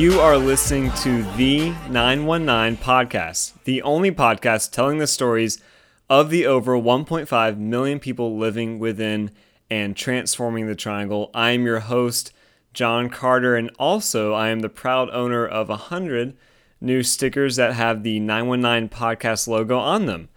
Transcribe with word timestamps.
You 0.00 0.18
are 0.18 0.38
listening 0.38 0.90
to 1.02 1.24
the 1.36 1.72
919 1.90 2.82
podcast, 2.82 3.52
the 3.64 3.82
only 3.82 4.10
podcast 4.10 4.72
telling 4.72 4.96
the 4.96 5.06
stories 5.06 5.62
of 6.08 6.30
the 6.30 6.46
over 6.46 6.72
1.5 6.72 7.58
million 7.58 8.00
people 8.00 8.38
living 8.38 8.78
within 8.78 9.30
and 9.68 9.94
transforming 9.94 10.66
the 10.66 10.74
triangle. 10.74 11.30
I 11.34 11.50
am 11.50 11.66
your 11.66 11.80
host, 11.80 12.32
John 12.72 13.10
Carter, 13.10 13.56
and 13.56 13.70
also 13.78 14.32
I 14.32 14.48
am 14.48 14.60
the 14.60 14.70
proud 14.70 15.10
owner 15.10 15.46
of 15.46 15.68
100 15.68 16.34
new 16.80 17.02
stickers 17.02 17.56
that 17.56 17.74
have 17.74 18.02
the 18.02 18.20
919 18.20 18.88
podcast 18.88 19.48
logo 19.48 19.76
on 19.78 20.06
them. 20.06 20.30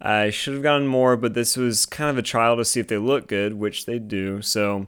I 0.00 0.30
should 0.30 0.54
have 0.54 0.62
gotten 0.62 0.86
more, 0.86 1.16
but 1.16 1.34
this 1.34 1.56
was 1.56 1.86
kind 1.86 2.08
of 2.08 2.18
a 2.18 2.22
trial 2.22 2.56
to 2.56 2.64
see 2.64 2.78
if 2.78 2.86
they 2.86 2.98
look 2.98 3.26
good, 3.26 3.54
which 3.54 3.84
they 3.84 3.98
do. 3.98 4.42
So 4.42 4.86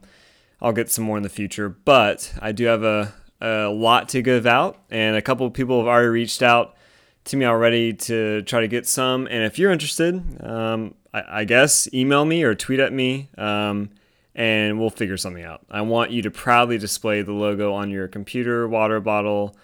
I'll 0.62 0.72
get 0.72 0.88
some 0.88 1.04
more 1.04 1.16
in 1.16 1.24
the 1.24 1.28
future. 1.28 1.68
But 1.68 2.32
I 2.40 2.52
do 2.52 2.66
have 2.66 2.84
a, 2.84 3.12
a 3.44 3.68
lot 3.68 4.08
to 4.10 4.22
give 4.22 4.46
out, 4.46 4.78
and 4.90 5.16
a 5.16 5.22
couple 5.22 5.48
people 5.50 5.78
have 5.78 5.86
already 5.86 6.08
reached 6.08 6.42
out 6.42 6.76
to 7.24 7.36
me 7.36 7.44
already 7.44 7.92
to 7.92 8.42
try 8.42 8.60
to 8.60 8.68
get 8.68 8.86
some. 8.86 9.26
And 9.26 9.44
if 9.44 9.58
you're 9.58 9.70
interested, 9.70 10.14
um, 10.42 10.94
I, 11.12 11.40
I 11.40 11.44
guess 11.44 11.92
email 11.92 12.24
me 12.24 12.42
or 12.42 12.54
tweet 12.54 12.80
at 12.80 12.92
me, 12.92 13.28
um, 13.36 13.90
and 14.34 14.78
we'll 14.80 14.90
figure 14.90 15.16
something 15.16 15.44
out. 15.44 15.60
I 15.70 15.82
want 15.82 16.10
you 16.10 16.22
to 16.22 16.30
proudly 16.30 16.78
display 16.78 17.22
the 17.22 17.32
logo 17.32 17.72
on 17.72 17.90
your 17.90 18.08
computer, 18.08 18.66
water 18.66 19.00
bottle, 19.00 19.56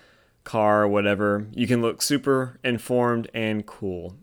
car, 0.44 0.86
whatever. 0.86 1.46
You 1.52 1.66
can 1.66 1.82
look 1.82 2.02
super 2.02 2.58
informed 2.62 3.30
and 3.34 3.66
cool. 3.66 4.14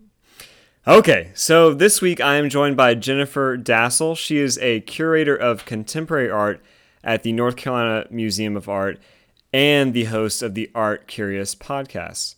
Okay, 0.87 1.31
so 1.33 1.73
this 1.73 2.01
week 2.01 2.21
I 2.21 2.35
am 2.35 2.49
joined 2.49 2.77
by 2.77 2.93
Jennifer 2.93 3.57
Dasal. 3.57 4.15
She 4.15 4.37
is 4.37 4.57
a 4.59 4.79
curator 4.81 5.35
of 5.35 5.65
contemporary 5.65 6.29
art 6.29 6.63
at 7.03 7.23
the 7.23 7.33
North 7.33 7.57
Carolina 7.57 8.07
Museum 8.09 8.55
of 8.55 8.69
Art 8.69 8.99
and 9.53 9.93
the 9.93 10.05
host 10.05 10.41
of 10.41 10.53
the 10.53 10.69
ArtCurious 10.73 11.55
podcast. 11.55 12.35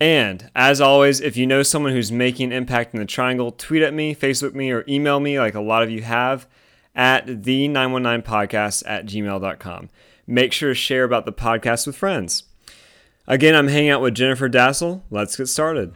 And 0.00 0.50
as 0.54 0.80
always, 0.80 1.20
if 1.20 1.36
you 1.36 1.46
know 1.46 1.62
someone 1.62 1.92
who's 1.92 2.10
making 2.10 2.46
an 2.46 2.52
impact 2.52 2.94
in 2.94 3.00
the 3.00 3.06
triangle, 3.06 3.52
tweet 3.52 3.82
at 3.82 3.92
me, 3.92 4.14
Facebook 4.14 4.54
me, 4.54 4.70
or 4.70 4.84
email 4.88 5.20
me 5.20 5.38
like 5.38 5.54
a 5.54 5.60
lot 5.60 5.82
of 5.82 5.90
you 5.90 6.02
have 6.02 6.46
at 6.94 7.26
the919podcast 7.26 8.82
at 8.86 9.06
gmail.com. 9.06 9.90
Make 10.26 10.52
sure 10.52 10.70
to 10.70 10.74
share 10.74 11.04
about 11.04 11.26
the 11.26 11.32
podcast 11.32 11.86
with 11.86 11.96
friends. 11.96 12.44
Again, 13.26 13.54
I'm 13.54 13.68
hanging 13.68 13.90
out 13.90 14.00
with 14.00 14.14
Jennifer 14.14 14.48
Dasal. 14.48 15.02
Let's 15.10 15.36
get 15.36 15.46
started. 15.46 15.94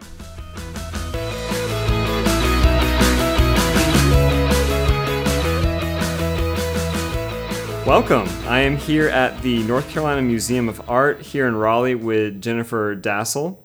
Welcome. 7.87 8.27
I 8.47 8.61
am 8.61 8.79
here 8.79 9.09
at 9.11 9.43
the 9.43 9.63
North 9.65 9.91
Carolina 9.91 10.23
Museum 10.23 10.71
of 10.71 10.89
Art 10.89 11.21
here 11.21 11.47
in 11.47 11.55
Raleigh 11.55 11.95
with 11.95 12.41
Jennifer 12.41 12.97
Dasal. 12.97 13.59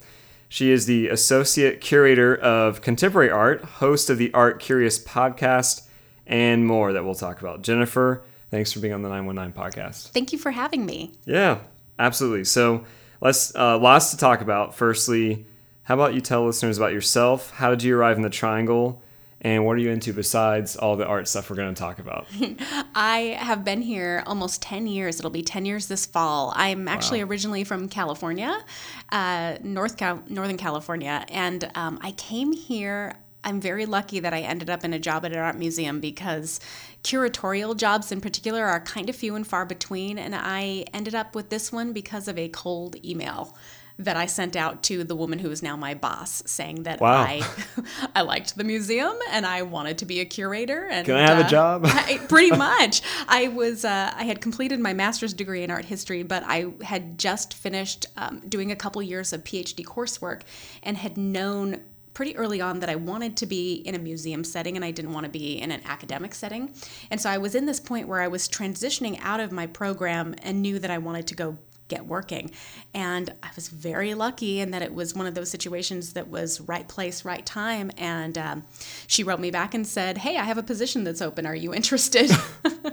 She 0.50 0.72
is 0.72 0.86
the 0.86 1.08
Associate 1.08 1.80
Curator 1.80 2.36
of 2.36 2.82
Contemporary 2.82 3.30
Art, 3.30 3.64
host 3.64 4.10
of 4.10 4.18
the 4.18 4.30
ArtCurious 4.32 5.02
podcast, 5.06 5.84
and 6.28 6.68
more 6.68 6.92
that 6.92 7.06
we'll 7.06 7.16
talk 7.16 7.40
about. 7.40 7.62
Jennifer, 7.62 8.22
thanks 8.52 8.74
for 8.74 8.82
being 8.82 8.94
on 8.94 9.04
the 9.04 9.10
919 9.10 9.54
podcast. 9.54 10.10
Thank 10.10 10.34
you 10.34 10.38
for 10.38 10.52
having 10.52 10.86
me. 10.86 11.14
Yeah, 11.26 11.60
absolutely. 11.98 12.44
So 12.44 12.84
let's 13.22 13.56
uh, 13.56 13.80
lots 13.80 14.12
to 14.12 14.18
talk 14.18 14.42
about. 14.42 14.76
Firstly, 14.76 15.46
how 15.84 15.94
about 15.94 16.14
you 16.14 16.20
tell 16.20 16.46
listeners 16.46 16.78
about 16.78 16.92
yourself? 16.92 17.52
How 17.52 17.70
did 17.70 17.84
you 17.84 17.96
arrive 17.98 18.18
in 18.18 18.24
the 18.24 18.30
Triangle? 18.30 19.02
And 19.42 19.66
what 19.66 19.78
are 19.78 19.80
you 19.80 19.90
into 19.90 20.12
besides 20.12 20.76
all 20.76 20.98
the 20.98 21.06
art 21.06 21.28
stuff 21.28 21.50
we're 21.50 21.56
going 21.56 21.74
to 21.74 21.80
talk 21.80 22.00
about? 22.00 22.28
I 22.96 23.38
have 23.40 23.64
been 23.64 23.82
here 23.82 24.24
almost 24.26 24.62
10 24.62 24.88
years. 24.88 25.20
It'll 25.20 25.32
be 25.32 25.42
10 25.42 25.66
years 25.66 25.88
this 25.88 26.06
fall. 26.06 26.54
I'm 26.56 26.88
actually 26.88 27.22
originally 27.22 27.64
from 27.64 27.88
California, 27.88 28.64
uh, 29.12 29.58
North 29.64 29.98
Cal- 29.98 30.24
Northern 30.28 30.58
California, 30.58 31.26
and 31.30 31.72
um, 31.76 32.00
I 32.02 32.12
came 32.12 32.52
here. 32.52 33.16
I'm 33.42 33.62
very 33.62 33.86
lucky 33.86 34.20
that 34.20 34.34
I 34.34 34.42
ended 34.42 34.70
up 34.70 34.84
in 34.84 34.94
a 34.94 35.00
job 35.00 35.24
at 35.24 35.32
an 35.32 35.40
art 35.40 35.56
museum 35.56 36.02
because 36.02 36.60
curatorial 37.06 37.78
jobs 37.78 38.12
in 38.12 38.20
particular 38.20 38.66
are 38.66 38.82
kind 38.82 39.10
of 39.10 39.16
few 39.16 39.36
and 39.36 39.48
far 39.48 39.66
between. 39.66 40.20
And 40.20 40.36
I 40.36 40.84
ended 40.94 41.16
up 41.16 41.36
with 41.36 41.50
this 41.50 41.72
one 41.72 41.94
because 41.94 42.28
of 42.28 42.38
a 42.38 42.50
cold 42.50 42.98
email 43.06 43.56
that 44.00 44.16
I 44.16 44.26
sent 44.26 44.56
out 44.56 44.82
to 44.84 45.04
the 45.04 45.16
woman 45.16 45.40
who 45.40 45.52
is 45.52 45.62
now 45.62 45.76
my 45.76 45.94
boss, 45.94 46.42
saying 46.46 46.84
that 46.84 47.02
Wow. 47.02 47.22
I 47.22 47.46
I 48.16 48.22
liked 48.22 48.56
the 48.58 48.64
museum 48.64 49.16
and 49.30 49.46
I 49.46 49.62
wanted 49.62 49.98
to 50.00 50.06
be 50.06 50.22
a 50.22 50.26
curator. 50.26 50.88
And 50.90 51.06
Can 51.06 51.16
I 51.16 51.22
have 51.22 51.40
a 51.40 51.46
uh, 51.46 51.50
job? 51.50 51.82
I, 51.86 52.18
pretty 52.30 52.52
much. 52.56 53.02
I 53.28 53.50
was 53.50 53.84
uh, 53.84 54.14
I 54.16 54.24
had 54.24 54.42
completed 54.42 54.80
my 54.80 54.94
master's 54.94 55.34
degree 55.34 55.64
in 55.64 55.70
art 55.70 55.86
history, 55.86 56.24
but 56.24 56.44
I 56.46 56.72
had 56.82 57.18
just 57.20 57.54
finished 57.54 58.08
um, 58.16 58.42
doing 58.48 58.72
a 58.72 58.76
couple 58.76 59.02
years 59.02 59.34
of 59.34 59.44
PhD 59.44 59.84
coursework 59.86 60.42
and 60.82 60.96
had 60.96 61.18
known 61.18 61.82
pretty 62.14 62.36
early 62.36 62.60
on 62.60 62.80
that 62.80 62.90
I 62.90 62.96
wanted 62.96 63.38
to 63.38 63.46
be 63.46 63.76
in 63.76 63.96
a 63.96 64.00
museum 64.00 64.44
setting 64.44 64.76
and 64.76 64.84
I 64.84 64.92
didn't 64.92 65.14
want 65.14 65.26
to 65.26 65.30
be 65.30 65.60
in 65.60 65.72
an 65.72 65.82
academic 65.86 66.34
setting. 66.36 66.74
And 67.12 67.22
so 67.22 67.30
I 67.30 67.38
was 67.38 67.56
in 67.56 67.66
this 67.66 67.80
point 67.80 68.08
where 68.08 68.20
I 68.20 68.28
was 68.28 68.50
transitioning 68.50 69.20
out 69.22 69.40
of 69.40 69.52
my 69.52 69.68
program 69.68 70.36
and 70.42 70.62
knew 70.62 70.80
that 70.80 70.92
I 70.92 70.98
wanted 70.98 71.28
to 71.28 71.36
go 71.36 71.58
get 71.90 72.06
working. 72.06 72.52
And 72.94 73.34
I 73.44 73.50
was 73.56 73.68
very 73.68 74.14
lucky 74.14 74.62
in 74.62 74.72
that 74.72 74.82
it 74.82 74.94
was 74.94 75.14
one 75.14 75.28
of 75.28 75.36
those 75.36 75.50
situations 75.50 76.14
that 76.14 76.30
was 76.30 76.62
right 76.62 76.88
place, 76.88 77.26
right 77.26 77.46
time. 77.46 77.92
And 77.98 78.38
um, 78.38 78.64
she 79.08 79.24
wrote 79.24 79.40
me 79.40 79.52
back 79.52 79.74
and 79.74 79.86
said, 79.86 80.20
Hey, 80.20 80.38
I 80.38 80.44
have 80.44 80.58
a 80.58 80.64
position 80.64 81.04
that's 81.04 81.22
open. 81.22 81.46
Are 81.46 81.56
you 81.56 81.74
interested? 81.74 82.32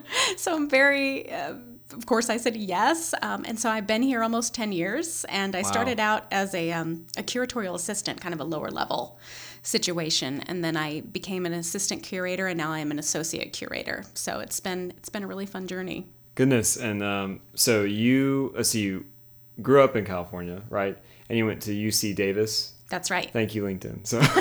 so 0.36 0.54
I'm 0.54 0.68
very. 0.68 1.30
Uh, 1.30 1.54
of 1.92 2.04
course, 2.04 2.28
I 2.28 2.36
said 2.36 2.56
yes, 2.56 3.14
um, 3.22 3.44
and 3.46 3.58
so 3.58 3.70
I've 3.70 3.86
been 3.86 4.02
here 4.02 4.22
almost 4.22 4.54
ten 4.54 4.72
years. 4.72 5.24
And 5.28 5.54
I 5.54 5.62
started 5.62 6.00
out 6.00 6.26
as 6.32 6.52
a 6.52 6.72
um, 6.72 7.06
a 7.16 7.22
curatorial 7.22 7.76
assistant, 7.76 8.20
kind 8.20 8.34
of 8.34 8.40
a 8.40 8.44
lower 8.44 8.70
level 8.70 9.18
situation, 9.62 10.40
and 10.46 10.64
then 10.64 10.76
I 10.76 11.02
became 11.02 11.46
an 11.46 11.52
assistant 11.52 12.02
curator, 12.02 12.48
and 12.48 12.58
now 12.58 12.72
I 12.72 12.80
am 12.80 12.90
an 12.90 12.98
associate 12.98 13.52
curator. 13.52 14.04
So 14.14 14.40
it's 14.40 14.58
been 14.58 14.94
it's 14.96 15.08
been 15.08 15.22
a 15.22 15.28
really 15.28 15.46
fun 15.46 15.68
journey. 15.68 16.06
Goodness. 16.36 16.76
And 16.76 17.02
um, 17.02 17.40
so 17.54 17.82
you, 17.82 18.52
let's 18.54 18.68
see, 18.68 18.82
you 18.82 19.06
grew 19.60 19.82
up 19.82 19.96
in 19.96 20.04
California, 20.04 20.62
right? 20.70 20.96
And 21.28 21.36
you 21.36 21.44
went 21.46 21.62
to 21.62 21.72
UC 21.72 22.14
Davis. 22.14 22.74
That's 22.88 23.10
right. 23.10 23.28
Thank 23.32 23.54
you, 23.56 23.64
LinkedIn. 23.64 24.06
So, 24.06 24.20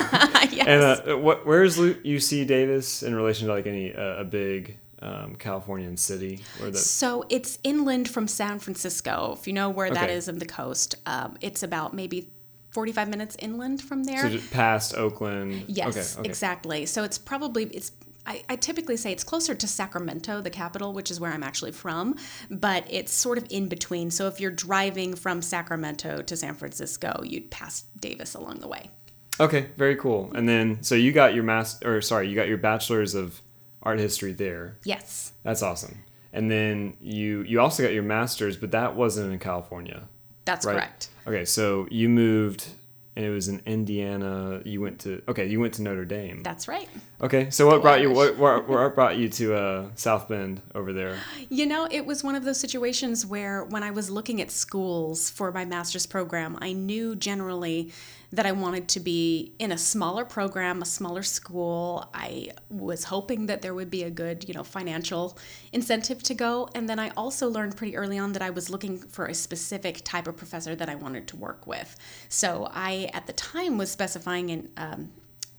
yes. 0.52 0.66
and 0.68 1.10
uh, 1.10 1.18
what, 1.18 1.44
where's 1.44 1.76
UC 1.78 2.46
Davis 2.46 3.02
in 3.02 3.12
relation 3.14 3.48
to 3.48 3.52
like 3.52 3.66
any 3.66 3.92
uh, 3.92 4.18
a 4.20 4.24
big 4.24 4.78
um, 5.02 5.34
Californian 5.36 5.96
city? 5.96 6.40
The 6.60 6.76
So 6.76 7.24
it's 7.28 7.58
inland 7.64 8.08
from 8.08 8.28
San 8.28 8.60
Francisco. 8.60 9.34
If 9.36 9.48
you 9.48 9.52
know 9.52 9.68
where 9.70 9.90
that 9.90 10.04
Okay. 10.04 10.14
is 10.14 10.28
in 10.28 10.38
the 10.38 10.46
coast, 10.46 10.94
um, 11.06 11.36
it's 11.40 11.64
about 11.64 11.92
maybe 11.92 12.30
45 12.70 13.08
minutes 13.08 13.36
inland 13.40 13.82
from 13.82 14.04
there. 14.04 14.20
so 14.20 14.28
just 14.28 14.50
past 14.52 14.94
Oakland. 14.94 15.64
yes, 15.66 15.88
Okay. 15.96 16.20
Okay. 16.20 16.28
exactly. 16.28 16.86
So 16.86 17.02
it's 17.04 17.18
probably 17.18 17.64
it's. 17.64 17.90
I, 18.26 18.42
I 18.48 18.56
typically 18.56 18.96
say 18.96 19.12
it's 19.12 19.24
closer 19.24 19.54
to 19.54 19.66
Sacramento, 19.68 20.40
the 20.40 20.50
capital, 20.50 20.92
which 20.92 21.10
is 21.10 21.20
where 21.20 21.32
I'm 21.32 21.42
actually 21.42 21.72
from, 21.72 22.16
but 22.50 22.84
it's 22.90 23.12
sort 23.12 23.38
of 23.38 23.46
in 23.50 23.68
between. 23.68 24.10
So 24.10 24.26
if 24.26 24.40
you're 24.40 24.50
driving 24.50 25.14
from 25.14 25.42
Sacramento 25.42 26.22
to 26.22 26.36
San 26.36 26.54
Francisco, 26.54 27.22
you'd 27.24 27.50
pass 27.50 27.84
Davis 28.00 28.34
along 28.34 28.60
the 28.60 28.68
way. 28.68 28.90
Okay. 29.38 29.68
Very 29.76 29.96
cool. 29.96 30.32
And 30.34 30.48
then, 30.48 30.82
so 30.82 30.94
you 30.94 31.12
got 31.12 31.34
your 31.34 31.44
master, 31.44 31.96
or 31.96 32.00
sorry, 32.00 32.28
you 32.28 32.34
got 32.34 32.48
your 32.48 32.58
bachelor's 32.58 33.14
of 33.14 33.40
art 33.82 34.00
history 34.00 34.32
there. 34.32 34.76
Yes, 34.84 35.32
That's 35.44 35.62
awesome. 35.62 36.02
And 36.32 36.50
then 36.50 36.94
you 37.00 37.42
you 37.42 37.60
also 37.60 37.82
got 37.82 37.94
your 37.94 38.02
master's, 38.02 38.56
but 38.58 38.72
that 38.72 38.94
wasn't 38.94 39.32
in 39.32 39.38
California. 39.38 40.08
that's 40.44 40.66
right? 40.66 40.74
correct. 40.74 41.08
Okay, 41.26 41.44
so 41.46 41.86
you 41.90 42.08
moved, 42.10 42.68
and 43.16 43.24
it 43.24 43.30
was 43.30 43.48
in 43.48 43.62
Indiana. 43.64 44.60
You 44.64 44.80
went 44.82 45.00
to 45.00 45.22
okay, 45.26 45.46
you 45.46 45.58
went 45.58 45.74
to 45.74 45.82
Notre 45.82 46.04
Dame. 46.04 46.42
That's 46.42 46.68
right. 46.68 46.88
Okay, 47.22 47.48
so 47.48 47.66
what 47.66 47.80
brought 47.80 48.02
you? 48.02 48.12
What, 48.12 48.36
what, 48.36 48.68
what 48.68 48.94
brought 48.94 49.16
you 49.16 49.30
to 49.30 49.54
uh, 49.54 49.88
South 49.94 50.28
Bend 50.28 50.60
over 50.74 50.92
there? 50.92 51.16
You 51.48 51.64
know, 51.64 51.88
it 51.90 52.04
was 52.04 52.22
one 52.22 52.34
of 52.34 52.44
those 52.44 52.60
situations 52.60 53.24
where 53.24 53.64
when 53.64 53.82
I 53.82 53.90
was 53.90 54.10
looking 54.10 54.42
at 54.42 54.50
schools 54.50 55.30
for 55.30 55.50
my 55.50 55.64
master's 55.64 56.04
program, 56.04 56.58
I 56.60 56.74
knew 56.74 57.16
generally 57.16 57.90
that 58.36 58.44
I 58.44 58.52
wanted 58.52 58.86
to 58.88 59.00
be 59.00 59.52
in 59.58 59.72
a 59.72 59.78
smaller 59.78 60.26
program, 60.26 60.82
a 60.82 60.84
smaller 60.84 61.22
school. 61.22 62.08
I 62.12 62.50
was 62.68 63.04
hoping 63.04 63.46
that 63.46 63.62
there 63.62 63.72
would 63.72 63.90
be 63.90 64.02
a 64.02 64.10
good, 64.10 64.46
you 64.46 64.52
know, 64.52 64.62
financial 64.62 65.38
incentive 65.72 66.22
to 66.24 66.34
go. 66.34 66.68
And 66.74 66.86
then 66.86 66.98
I 66.98 67.10
also 67.16 67.48
learned 67.48 67.78
pretty 67.78 67.96
early 67.96 68.18
on 68.18 68.32
that 68.34 68.42
I 68.42 68.50
was 68.50 68.68
looking 68.68 68.98
for 68.98 69.24
a 69.24 69.34
specific 69.34 70.02
type 70.04 70.28
of 70.28 70.36
professor 70.36 70.74
that 70.76 70.88
I 70.88 70.96
wanted 70.96 71.26
to 71.28 71.36
work 71.36 71.66
with. 71.66 71.96
So 72.28 72.68
I, 72.72 73.08
at 73.14 73.26
the 73.26 73.32
time, 73.32 73.78
was 73.78 73.90
specifying 73.90 74.50
in 74.50 74.68
um, 74.76 75.10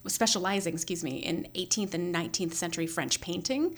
specializing, 0.08 0.74
excuse 0.74 1.04
me, 1.04 1.18
in 1.18 1.48
18th 1.56 1.94
and 1.94 2.14
19th 2.14 2.54
century 2.54 2.88
French 2.88 3.22
painting. 3.22 3.76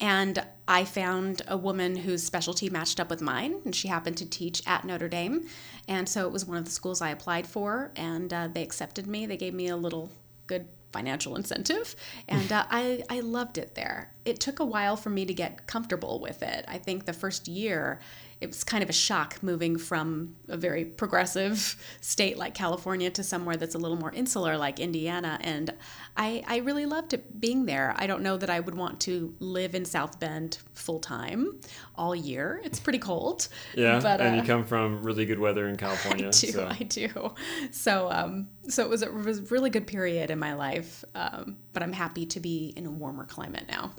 And 0.00 0.44
I 0.66 0.84
found 0.84 1.42
a 1.48 1.56
woman 1.56 1.96
whose 1.96 2.22
specialty 2.22 2.70
matched 2.70 2.98
up 2.98 3.10
with 3.10 3.20
mine, 3.20 3.60
and 3.64 3.74
she 3.74 3.88
happened 3.88 4.16
to 4.18 4.28
teach 4.28 4.62
at 4.66 4.84
Notre 4.84 5.08
Dame. 5.08 5.46
And 5.88 6.08
so 6.08 6.26
it 6.26 6.32
was 6.32 6.46
one 6.46 6.58
of 6.58 6.64
the 6.64 6.70
schools 6.70 7.00
I 7.00 7.10
applied 7.10 7.46
for, 7.46 7.92
and 7.96 8.32
uh, 8.32 8.48
they 8.48 8.62
accepted 8.62 9.06
me. 9.06 9.26
They 9.26 9.36
gave 9.36 9.54
me 9.54 9.68
a 9.68 9.76
little 9.76 10.10
good 10.46 10.66
financial 10.92 11.36
incentive, 11.36 11.96
and 12.28 12.52
uh, 12.52 12.66
I, 12.70 13.02
I 13.08 13.20
loved 13.20 13.56
it 13.56 13.74
there. 13.74 14.12
It 14.24 14.40
took 14.40 14.60
a 14.60 14.64
while 14.64 14.96
for 14.96 15.08
me 15.08 15.24
to 15.24 15.32
get 15.32 15.66
comfortable 15.66 16.20
with 16.20 16.42
it. 16.42 16.64
I 16.68 16.78
think 16.78 17.06
the 17.06 17.14
first 17.14 17.48
year, 17.48 17.98
it 18.42 18.48
was 18.48 18.64
kind 18.64 18.82
of 18.82 18.90
a 18.90 18.92
shock 18.92 19.40
moving 19.42 19.78
from 19.78 20.34
a 20.48 20.56
very 20.56 20.84
progressive 20.84 21.76
state 22.00 22.36
like 22.36 22.54
California 22.54 23.08
to 23.10 23.22
somewhere 23.22 23.56
that's 23.56 23.74
a 23.74 23.78
little 23.78 23.96
more 23.96 24.12
insular 24.12 24.58
like 24.58 24.80
Indiana. 24.80 25.38
And 25.42 25.72
I, 26.16 26.42
I 26.46 26.56
really 26.58 26.84
loved 26.84 27.14
it 27.14 27.40
being 27.40 27.66
there. 27.66 27.94
I 27.96 28.06
don't 28.06 28.22
know 28.22 28.36
that 28.36 28.50
I 28.50 28.58
would 28.58 28.74
want 28.74 29.00
to 29.02 29.34
live 29.38 29.74
in 29.74 29.84
South 29.84 30.18
Bend 30.18 30.58
full 30.74 30.98
time 30.98 31.60
all 31.94 32.16
year. 32.16 32.60
It's 32.64 32.80
pretty 32.80 32.98
cold. 32.98 33.48
Yeah, 33.74 34.00
but, 34.02 34.20
and 34.20 34.36
you 34.36 34.42
uh, 34.42 34.46
come 34.46 34.64
from 34.64 35.02
really 35.04 35.24
good 35.24 35.38
weather 35.38 35.68
in 35.68 35.76
California. 35.86 36.26
I 36.26 36.30
do, 36.30 36.52
so. 36.52 36.66
I 36.66 36.82
do. 36.82 37.34
So, 37.70 38.10
um, 38.10 38.48
so 38.68 38.82
it 38.82 38.90
was 38.90 39.02
a, 39.02 39.06
it 39.06 39.24
was 39.24 39.38
a 39.38 39.42
really 39.42 39.70
good 39.70 39.86
period 39.86 40.30
in 40.30 40.38
my 40.38 40.54
life. 40.54 41.04
Um, 41.14 41.58
but 41.72 41.82
I'm 41.82 41.92
happy 41.92 42.26
to 42.26 42.40
be 42.40 42.72
in 42.76 42.86
a 42.86 42.90
warmer 42.90 43.24
climate 43.24 43.66
now. 43.68 43.92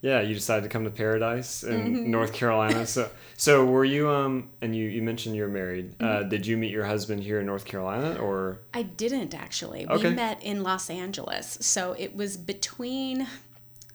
Yeah, 0.00 0.20
you 0.20 0.32
decided 0.34 0.62
to 0.62 0.68
come 0.68 0.84
to 0.84 0.90
Paradise 0.90 1.64
in 1.64 1.94
Mm-hmm. 1.94 2.10
North 2.12 2.32
Carolina. 2.32 2.86
So, 2.86 3.10
so 3.36 3.64
were 3.64 3.84
you? 3.84 4.08
Um, 4.08 4.48
and 4.62 4.74
you 4.76 4.88
you 4.88 5.02
mentioned 5.02 5.34
you're 5.34 5.48
married. 5.48 5.94
Uh, 6.00 6.04
Mm-hmm. 6.20 6.28
did 6.28 6.46
you 6.46 6.56
meet 6.56 6.70
your 6.70 6.84
husband 6.84 7.22
here 7.24 7.40
in 7.40 7.46
North 7.46 7.64
Carolina, 7.64 8.16
or 8.20 8.60
I 8.72 8.82
didn't 8.82 9.34
actually. 9.34 9.88
Okay. 9.88 10.10
We 10.10 10.14
met 10.14 10.42
in 10.42 10.62
Los 10.62 10.88
Angeles. 10.88 11.58
So 11.60 11.94
it 11.98 12.14
was 12.14 12.36
between, 12.36 13.26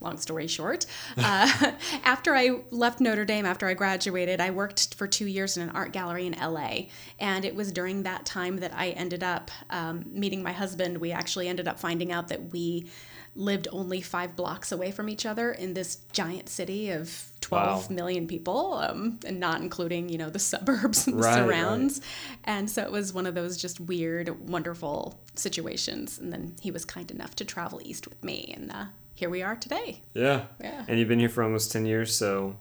long 0.02 0.18
story 0.18 0.48
short, 0.48 0.86
uh, 1.18 1.72
after 2.04 2.36
I 2.36 2.60
left 2.72 3.00
Notre 3.00 3.24
Dame, 3.24 3.46
after 3.46 3.66
I 3.68 3.74
graduated, 3.74 4.42
I 4.42 4.50
worked 4.50 4.96
for 4.96 5.08
two 5.08 5.28
years 5.28 5.56
in 5.56 5.64
an 5.64 5.70
art 5.70 5.94
gallery 5.94 6.26
in 6.28 6.34
LA. 6.34 6.88
And 7.18 7.46
it 7.46 7.56
was 7.56 7.72
during 7.72 8.04
that 8.04 8.26
time 8.26 8.58
that 8.58 8.74
I 8.76 8.90
ended 8.90 9.24
up 9.24 9.50
um, 9.70 10.04
meeting 10.12 10.44
my 10.44 10.52
husband. 10.52 10.98
We 10.98 11.14
actually 11.14 11.48
ended 11.48 11.70
up 11.70 11.80
finding 11.80 12.12
out 12.12 12.28
that 12.28 12.52
we 12.52 12.88
lived 13.36 13.68
only 13.72 14.00
five 14.02 14.36
blocks 14.36 14.72
away 14.72 14.92
from 14.92 15.10
each 15.10 15.26
other 15.26 15.52
in 15.52 15.74
this 15.74 15.98
giant 16.12 16.48
city 16.50 16.90
of 16.92 17.32
twelve 17.42 17.90
Wow. 17.90 17.96
million 17.96 18.28
people, 18.28 18.74
um, 18.74 19.20
and 19.26 19.40
not 19.40 19.62
including, 19.62 20.08
you 20.10 20.18
know, 20.18 20.30
the 20.30 20.40
suburbs 20.52 21.08
and 21.08 21.18
the 21.18 21.22
Right, 21.24 21.30
right. 21.40 21.46
surrounds. 21.46 22.02
And 22.44 22.70
so 22.70 22.84
it 22.84 22.92
was 22.92 23.12
one 23.14 23.26
of 23.26 23.34
those 23.36 23.58
just 23.58 23.80
weird, 23.80 24.48
wonderful 24.48 25.20
situations. 25.36 26.20
And 26.20 26.32
then 26.32 26.56
he 26.62 26.70
was 26.72 26.86
kind 26.86 27.10
enough 27.12 27.36
to 27.38 27.46
travel 27.46 27.82
east 27.84 28.08
with 28.08 28.24
me. 28.24 28.54
And 28.56 28.72
uh, 28.72 28.86
here 29.16 29.30
we 29.30 29.42
are 29.42 29.56
today. 29.56 30.02
yeah, 30.14 30.46
Yeah. 30.62 30.86
and 30.88 31.00
you've 31.00 31.08
been 31.08 31.20
here 31.20 31.30
for 31.30 31.44
almost 31.44 31.72
ten 31.72 31.86
years, 31.86 32.16
so 32.16 32.56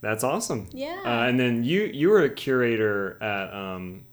that's 0.00 0.24
awesome. 0.24 0.68
Yeah. 0.72 1.00
Uh, 1.04 1.28
and 1.28 1.38
then 1.38 1.64
you 1.64 1.82
you 1.82 2.08
were 2.08 2.22
a 2.22 2.30
curator 2.30 3.22
at 3.22 3.52
um, 3.54 4.04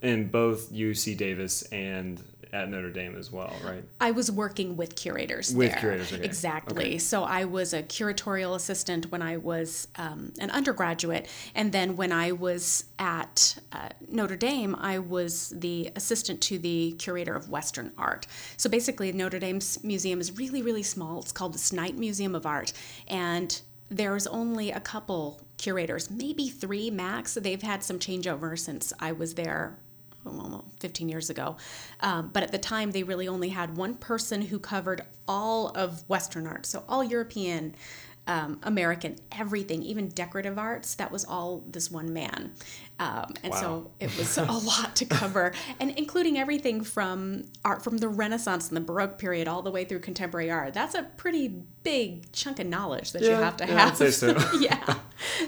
in 0.00 0.28
both 0.28 0.72
UC 0.72 1.16
Davis 1.16 1.62
and 1.72 2.20
at 2.52 2.68
Notre 2.68 2.90
Dame 2.90 3.16
as 3.16 3.32
well, 3.32 3.52
right? 3.64 3.82
I 4.00 4.10
was 4.10 4.30
working 4.30 4.76
with 4.76 4.94
curators 4.94 5.54
With 5.54 5.70
there. 5.70 5.80
curators, 5.80 6.12
okay. 6.12 6.22
Exactly. 6.22 6.84
Okay. 6.84 6.98
So 6.98 7.24
I 7.24 7.46
was 7.46 7.72
a 7.72 7.82
curatorial 7.82 8.54
assistant 8.54 9.10
when 9.10 9.22
I 9.22 9.38
was 9.38 9.88
um, 9.96 10.34
an 10.38 10.50
undergraduate. 10.50 11.28
And 11.54 11.72
then 11.72 11.96
when 11.96 12.12
I 12.12 12.32
was 12.32 12.84
at 12.98 13.58
uh, 13.72 13.88
Notre 14.08 14.36
Dame, 14.36 14.76
I 14.78 14.98
was 14.98 15.54
the 15.56 15.90
assistant 15.96 16.42
to 16.42 16.58
the 16.58 16.92
curator 16.98 17.34
of 17.34 17.48
Western 17.48 17.90
art. 17.96 18.26
So 18.58 18.68
basically, 18.68 19.12
Notre 19.12 19.38
Dame's 19.38 19.82
museum 19.82 20.20
is 20.20 20.36
really, 20.36 20.60
really 20.60 20.82
small. 20.82 21.20
It's 21.20 21.32
called 21.32 21.54
the 21.54 21.58
Snite 21.58 21.96
Museum 21.96 22.34
of 22.34 22.44
Art. 22.44 22.74
And 23.08 23.58
there's 23.88 24.26
only 24.26 24.70
a 24.70 24.80
couple 24.80 25.40
curators, 25.56 26.10
maybe 26.10 26.48
three 26.48 26.90
max. 26.90 27.34
They've 27.34 27.62
had 27.62 27.82
some 27.82 27.98
changeover 27.98 28.58
since 28.58 28.92
I 29.00 29.12
was 29.12 29.34
there 29.34 29.78
well, 30.24 30.64
15 30.80 31.08
years 31.08 31.30
ago. 31.30 31.56
Um, 32.00 32.30
but 32.32 32.42
at 32.42 32.52
the 32.52 32.58
time, 32.58 32.92
they 32.92 33.02
really 33.02 33.28
only 33.28 33.50
had 33.50 33.76
one 33.76 33.94
person 33.94 34.42
who 34.42 34.58
covered 34.58 35.02
all 35.26 35.68
of 35.68 36.08
Western 36.08 36.46
art. 36.46 36.66
So, 36.66 36.84
all 36.88 37.02
European, 37.02 37.74
um, 38.26 38.60
American, 38.62 39.16
everything, 39.32 39.82
even 39.82 40.08
decorative 40.08 40.58
arts, 40.58 40.94
that 40.94 41.10
was 41.10 41.24
all 41.24 41.62
this 41.66 41.90
one 41.90 42.12
man. 42.12 42.52
Um, 43.02 43.34
and 43.42 43.50
Wow. 43.52 43.60
so 43.60 43.90
it 43.98 44.16
was 44.16 44.38
a 44.38 44.44
lot 44.44 44.94
to 44.96 45.04
cover, 45.04 45.52
and 45.80 45.90
including 45.98 46.38
everything 46.38 46.82
from 46.84 47.44
art 47.64 47.82
from 47.82 47.98
the 47.98 48.08
Renaissance 48.08 48.68
and 48.68 48.76
the 48.76 48.80
Baroque 48.80 49.18
period 49.18 49.48
all 49.48 49.60
the 49.62 49.70
way 49.72 49.84
through 49.84 49.98
contemporary 50.00 50.50
art. 50.50 50.72
That's 50.72 50.94
a 50.94 51.02
pretty 51.16 51.48
big 51.82 52.30
chunk 52.32 52.60
of 52.60 52.66
knowledge 52.68 53.10
that 53.12 53.22
you 53.22 53.30
have 53.30 53.56
to 53.56 53.66
yeah, 53.66 53.72
I'd 53.72 53.78
have. 53.88 53.96
say 53.96 54.10
so. 54.10 54.36
yeah. 54.60 54.94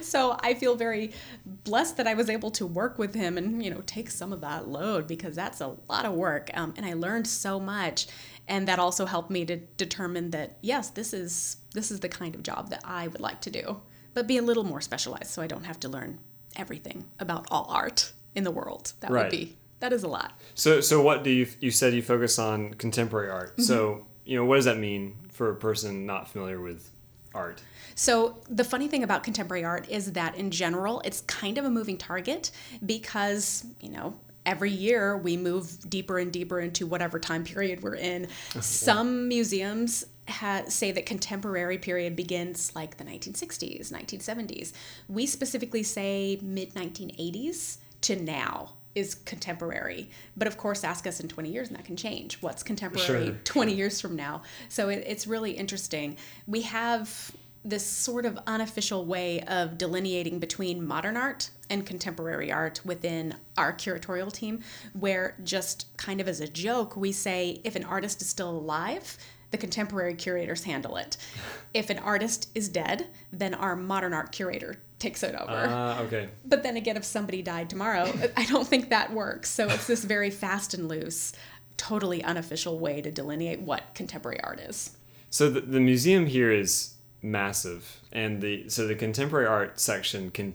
So 0.02 0.36
I 0.40 0.54
feel 0.54 0.74
very 0.74 1.12
blessed 1.46 1.96
that 1.98 2.06
I 2.08 2.14
was 2.14 2.28
able 2.28 2.50
to 2.52 2.66
work 2.66 2.98
with 2.98 3.14
him 3.14 3.38
and 3.38 3.62
you 3.64 3.70
know 3.70 3.82
take 3.86 4.10
some 4.10 4.32
of 4.32 4.40
that 4.40 4.66
load 4.68 5.06
because 5.06 5.36
that's 5.36 5.60
a 5.60 5.76
lot 5.88 6.04
of 6.04 6.12
work, 6.14 6.50
um, 6.54 6.74
and 6.76 6.84
I 6.84 6.94
learned 6.94 7.26
so 7.28 7.60
much, 7.60 8.08
and 8.48 8.66
that 8.68 8.78
also 8.80 9.06
helped 9.06 9.30
me 9.30 9.44
to 9.44 9.56
determine 9.76 10.30
that 10.30 10.58
yes, 10.60 10.90
this 10.90 11.12
is 11.14 11.58
this 11.72 11.90
is 11.92 12.00
the 12.00 12.08
kind 12.08 12.34
of 12.34 12.42
job 12.42 12.70
that 12.70 12.82
I 12.84 13.06
would 13.08 13.20
like 13.20 13.40
to 13.42 13.50
do, 13.50 13.80
but 14.12 14.26
be 14.26 14.38
a 14.38 14.42
little 14.42 14.64
more 14.64 14.80
specialized 14.80 15.30
so 15.30 15.40
I 15.42 15.46
don't 15.46 15.64
have 15.64 15.78
to 15.80 15.88
learn 15.88 16.18
everything 16.56 17.04
about 17.18 17.46
all 17.50 17.66
art 17.68 18.12
in 18.34 18.44
the 18.44 18.50
world. 18.50 18.92
That 19.00 19.10
Right. 19.10 19.24
would 19.24 19.30
be 19.30 19.56
that 19.80 19.92
is 19.92 20.02
a 20.02 20.08
lot. 20.08 20.38
So 20.54 20.80
so 20.80 21.02
what 21.02 21.24
do 21.24 21.30
you 21.30 21.46
you 21.60 21.70
said 21.70 21.94
you 21.94 22.02
focus 22.02 22.38
on 22.38 22.74
contemporary 22.74 23.30
art. 23.30 23.52
Mm-hmm. 23.52 23.62
So 23.62 24.06
you 24.24 24.36
know 24.36 24.44
what 24.44 24.56
does 24.56 24.64
that 24.64 24.78
mean 24.78 25.16
for 25.30 25.50
a 25.50 25.54
person 25.56 26.06
not 26.06 26.28
familiar 26.28 26.60
with 26.60 26.90
art? 27.34 27.62
So 27.94 28.38
the 28.48 28.64
funny 28.64 28.88
thing 28.88 29.02
about 29.02 29.22
contemporary 29.22 29.64
art 29.64 29.88
is 29.88 30.12
that 30.12 30.36
in 30.36 30.50
general, 30.50 31.00
it's 31.04 31.20
kind 31.22 31.58
of 31.58 31.64
a 31.64 31.70
moving 31.70 31.96
target 31.96 32.50
because, 32.84 33.64
you 33.80 33.90
know, 33.90 34.14
every 34.46 34.70
year 34.70 35.16
we 35.16 35.36
move 35.36 35.88
deeper 35.88 36.18
and 36.18 36.32
deeper 36.32 36.60
into 36.60 36.86
whatever 36.86 37.18
time 37.18 37.44
period 37.44 37.82
we're 37.82 37.94
in. 37.94 38.26
Some 38.60 39.28
museums 39.28 40.04
ha- 40.28 40.64
say 40.68 40.92
that 40.92 41.06
contemporary 41.06 41.78
period 41.78 42.16
begins 42.16 42.74
like 42.74 42.96
the 42.96 43.04
1960s, 43.04 43.92
1970s. 43.92 44.72
We 45.08 45.26
specifically 45.26 45.82
say 45.82 46.38
mid 46.42 46.74
1980s 46.74 47.78
to 48.02 48.16
now 48.16 48.70
is 48.94 49.14
contemporary. 49.14 50.08
But 50.36 50.46
of 50.46 50.56
course, 50.56 50.84
ask 50.84 51.06
us 51.06 51.20
in 51.20 51.28
20 51.28 51.50
years 51.50 51.68
and 51.68 51.76
that 51.76 51.84
can 51.84 51.96
change. 51.96 52.36
What's 52.40 52.62
contemporary 52.62 53.26
Sure. 53.26 53.36
20 53.44 53.74
years 53.74 54.00
from 54.00 54.14
now? 54.16 54.42
So 54.68 54.88
it, 54.88 55.04
it's 55.06 55.26
really 55.26 55.52
interesting. 55.52 56.16
We 56.46 56.62
have 56.62 57.32
this 57.64 57.84
sort 57.86 58.26
of 58.26 58.38
unofficial 58.46 59.06
way 59.06 59.40
of 59.42 59.78
delineating 59.78 60.38
between 60.38 60.86
modern 60.86 61.16
art 61.16 61.48
and 61.70 61.86
contemporary 61.86 62.52
art 62.52 62.80
within 62.84 63.34
our 63.56 63.72
curatorial 63.72 64.30
team, 64.30 64.60
where 64.92 65.34
just 65.42 65.86
kind 65.96 66.20
of 66.20 66.28
as 66.28 66.40
a 66.40 66.46
joke, 66.46 66.94
we 66.94 67.10
say 67.10 67.60
if 67.64 67.74
an 67.74 67.84
artist 67.84 68.20
is 68.20 68.28
still 68.28 68.50
alive, 68.50 69.16
the 69.54 69.58
contemporary 69.58 70.16
curators 70.16 70.64
handle 70.64 70.96
it. 70.96 71.16
If 71.74 71.90
an 71.90 71.98
artist 71.98 72.50
is 72.54 72.68
dead, 72.68 73.08
then 73.32 73.52
our 73.52 73.74
modern 73.74 74.14
art 74.14 74.30
curator 74.30 74.76
takes 75.00 75.24
it 75.24 75.34
over. 75.34 75.66
Ah, 75.68 76.02
okay. 76.02 76.28
But 76.44 76.62
then 76.62 76.76
again, 76.76 76.96
if 76.96 77.02
somebody 77.02 77.42
died 77.42 77.68
tomorrow, 77.68 78.12
I 78.36 78.44
don't 78.44 78.64
think 78.64 78.90
that 78.90 79.12
works. 79.12 79.50
So 79.50 79.66
it's 79.68 79.88
this 79.88 80.04
very 80.04 80.30
fast 80.30 80.72
and 80.74 80.88
loose, 80.88 81.32
totally 81.76 82.22
unofficial 82.22 82.78
way 82.78 83.00
to 83.00 83.10
delineate 83.10 83.60
what 83.60 83.92
contemporary 83.96 84.40
art 84.44 84.60
is. 84.60 84.96
So 85.30 85.50
the, 85.50 85.62
the 85.62 85.80
museum 85.80 86.26
here 86.26 86.52
is 86.52 86.94
massive, 87.22 88.00
and 88.12 88.40
the 88.40 88.68
so 88.68 88.86
the 88.86 88.94
contemporary 88.94 89.48
art 89.48 89.80
section 89.80 90.30
can 90.30 90.54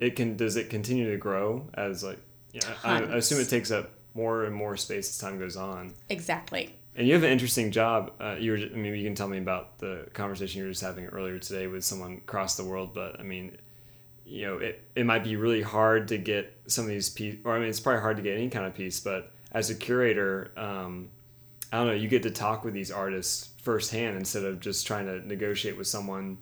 it 0.00 0.16
can 0.16 0.36
does 0.36 0.56
it 0.56 0.68
continue 0.68 1.08
to 1.12 1.16
grow 1.16 1.68
as 1.74 2.02
like 2.02 2.18
yeah, 2.52 2.74
I, 2.82 3.02
I 3.02 3.16
assume 3.18 3.40
it 3.40 3.48
takes 3.48 3.70
up 3.70 3.92
more 4.16 4.46
and 4.46 4.54
more 4.54 4.76
space 4.76 5.10
as 5.10 5.18
time 5.18 5.38
goes 5.38 5.56
on. 5.56 5.94
Exactly. 6.08 6.74
And 6.96 7.06
you 7.06 7.12
have 7.12 7.22
an 7.22 7.30
interesting 7.30 7.70
job. 7.70 8.12
Uh, 8.18 8.36
you 8.38 8.52
were, 8.52 8.56
I 8.56 8.76
mean, 8.76 8.94
you 8.94 9.04
can 9.04 9.14
tell 9.14 9.28
me 9.28 9.38
about 9.38 9.78
the 9.78 10.06
conversation 10.14 10.60
you 10.60 10.64
were 10.64 10.72
just 10.72 10.82
having 10.82 11.06
earlier 11.06 11.38
today 11.38 11.66
with 11.66 11.84
someone 11.84 12.14
across 12.14 12.56
the 12.56 12.64
world. 12.64 12.94
But 12.94 13.20
I 13.20 13.22
mean, 13.22 13.58
you 14.24 14.46
know, 14.46 14.56
it, 14.56 14.82
it 14.94 15.04
might 15.04 15.22
be 15.22 15.36
really 15.36 15.62
hard 15.62 16.08
to 16.08 16.18
get 16.18 16.56
some 16.66 16.84
of 16.84 16.90
these 16.90 17.10
pieces, 17.10 17.40
or 17.44 17.54
I 17.54 17.58
mean, 17.58 17.68
it's 17.68 17.80
probably 17.80 18.00
hard 18.00 18.16
to 18.16 18.22
get 18.22 18.34
any 18.34 18.48
kind 18.48 18.64
of 18.64 18.74
piece. 18.74 18.98
But 18.98 19.30
as 19.52 19.68
a 19.68 19.74
curator, 19.74 20.52
um, 20.56 21.10
I 21.70 21.78
don't 21.78 21.88
know, 21.88 21.92
you 21.92 22.08
get 22.08 22.22
to 22.22 22.30
talk 22.30 22.64
with 22.64 22.72
these 22.72 22.90
artists 22.90 23.50
firsthand 23.62 24.16
instead 24.16 24.44
of 24.44 24.60
just 24.60 24.86
trying 24.86 25.06
to 25.06 25.26
negotiate 25.26 25.76
with 25.76 25.86
someone 25.86 26.38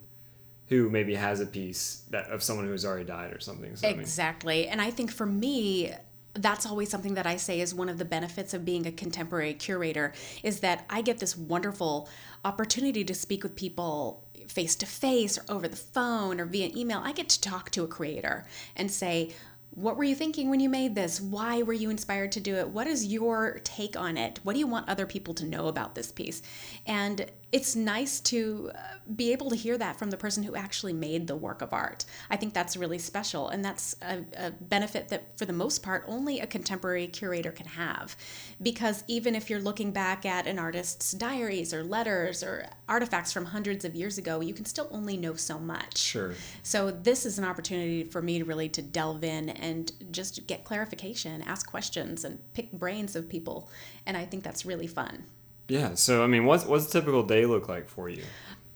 who 0.67 0.89
maybe 0.89 1.15
has 1.15 1.41
a 1.41 1.45
piece 1.45 2.03
that 2.09 2.27
of 2.29 2.41
someone 2.41 2.65
who's 2.65 2.85
already 2.85 3.05
died 3.05 3.33
or 3.33 3.39
something. 3.39 3.75
So, 3.75 3.87
I 3.87 3.91
mean, 3.91 3.99
Exactly. 3.99 4.67
And 4.67 4.81
I 4.81 4.89
think 4.89 5.11
for 5.11 5.25
me, 5.25 5.91
that's 6.35 6.65
always 6.65 6.89
something 6.89 7.13
that 7.15 7.25
I 7.25 7.37
say 7.37 7.61
is 7.61 7.73
one 7.73 7.89
of 7.89 7.97
the 7.97 8.05
benefits 8.05 8.53
of 8.53 8.65
being 8.65 8.85
a 8.85 8.91
contemporary 8.91 9.53
curator 9.53 10.13
is 10.43 10.59
that 10.59 10.85
I 10.89 11.01
get 11.01 11.19
this 11.19 11.37
wonderful 11.37 12.09
opportunity 12.43 13.03
to 13.03 13.13
speak 13.13 13.43
with 13.43 13.55
people 13.55 14.23
face 14.47 14.75
to 14.75 14.85
face 14.85 15.37
or 15.37 15.43
over 15.49 15.67
the 15.67 15.75
phone 15.75 16.39
or 16.39 16.45
via 16.45 16.69
email. 16.75 17.01
I 17.03 17.13
get 17.13 17.29
to 17.29 17.41
talk 17.41 17.71
to 17.71 17.83
a 17.83 17.87
creator 17.87 18.45
and 18.75 18.91
say, 18.91 19.33
what 19.71 19.97
were 19.97 20.05
you 20.05 20.15
thinking 20.15 20.49
when 20.49 20.61
you 20.61 20.69
made 20.69 20.95
this? 20.95 21.19
Why 21.19 21.61
were 21.61 21.73
you 21.73 21.89
inspired 21.89 22.31
to 22.33 22.39
do 22.39 22.55
it? 22.55 22.69
What 22.69 22.87
is 22.87 23.05
your 23.05 23.59
take 23.65 23.97
on 23.97 24.15
it? 24.15 24.39
What 24.43 24.53
do 24.53 24.59
you 24.59 24.67
want 24.67 24.87
other 24.87 25.05
people 25.05 25.33
to 25.33 25.45
know 25.45 25.67
about 25.67 25.95
this 25.95 26.13
piece? 26.13 26.41
And 26.85 27.29
it's 27.55 27.73
nice 27.73 28.19
to 28.19 28.69
uh, 28.75 28.79
be 29.15 29.31
able 29.31 29.49
to 29.49 29.55
hear 29.55 29.77
that 29.77 29.97
from 29.97 30.09
the 30.09 30.17
person 30.17 30.43
who 30.43 30.57
actually 30.57 30.91
made 30.91 31.25
the 31.25 31.37
work 31.37 31.61
of 31.61 31.71
art. 31.71 32.03
I 32.29 32.35
think 32.35 32.53
that's 32.53 32.75
really 32.75 32.97
special, 32.97 33.47
and 33.47 33.63
that's 33.63 33.95
a, 34.01 34.25
a 34.35 34.51
benefit 34.51 35.07
that, 35.07 35.37
for 35.37 35.45
the 35.45 35.53
most 35.53 35.81
part, 35.81 36.03
only 36.05 36.41
a 36.41 36.47
contemporary 36.47 37.07
curator 37.07 37.53
can 37.53 37.67
have. 37.67 38.17
Because 38.61 39.05
even 39.07 39.35
if 39.35 39.49
you're 39.49 39.61
looking 39.61 39.91
back 39.91 40.25
at 40.25 40.47
an 40.47 40.59
artist's 40.59 41.13
diaries 41.13 41.73
or 41.73 41.81
letters 41.81 42.43
or 42.43 42.67
artifacts 42.89 43.31
from 43.31 43.45
hundreds 43.45 43.85
of 43.85 43.95
years 43.95 44.17
ago, 44.17 44.41
you 44.41 44.53
can 44.53 44.65
still 44.65 44.89
only 44.91 45.15
know 45.15 45.35
so 45.35 45.57
much. 45.57 45.97
Sure. 45.97 46.33
So 46.61 46.91
this 46.91 47.25
is 47.25 47.39
an 47.39 47.45
opportunity 47.45 48.03
for 48.03 48.21
me 48.21 48.39
to 48.39 48.43
really 48.43 48.67
to 48.67 48.81
delve 48.81 49.23
in 49.23 49.47
and 49.51 49.93
just 50.11 50.45
get 50.45 50.65
clarification, 50.65 51.41
ask 51.43 51.71
questions, 51.71 52.25
and 52.25 52.37
pick 52.53 52.73
brains 52.73 53.15
of 53.15 53.29
people, 53.29 53.69
and 54.05 54.17
I 54.17 54.25
think 54.25 54.43
that's 54.43 54.65
really 54.65 54.87
fun. 54.87 55.23
Yeah. 55.67 55.95
So 55.95 56.23
I 56.23 56.27
mean, 56.27 56.45
what's 56.45 56.65
what's 56.65 56.87
a 56.87 56.91
typical 56.91 57.23
day 57.23 57.45
look 57.45 57.67
like 57.67 57.89
for 57.89 58.09
you? 58.09 58.23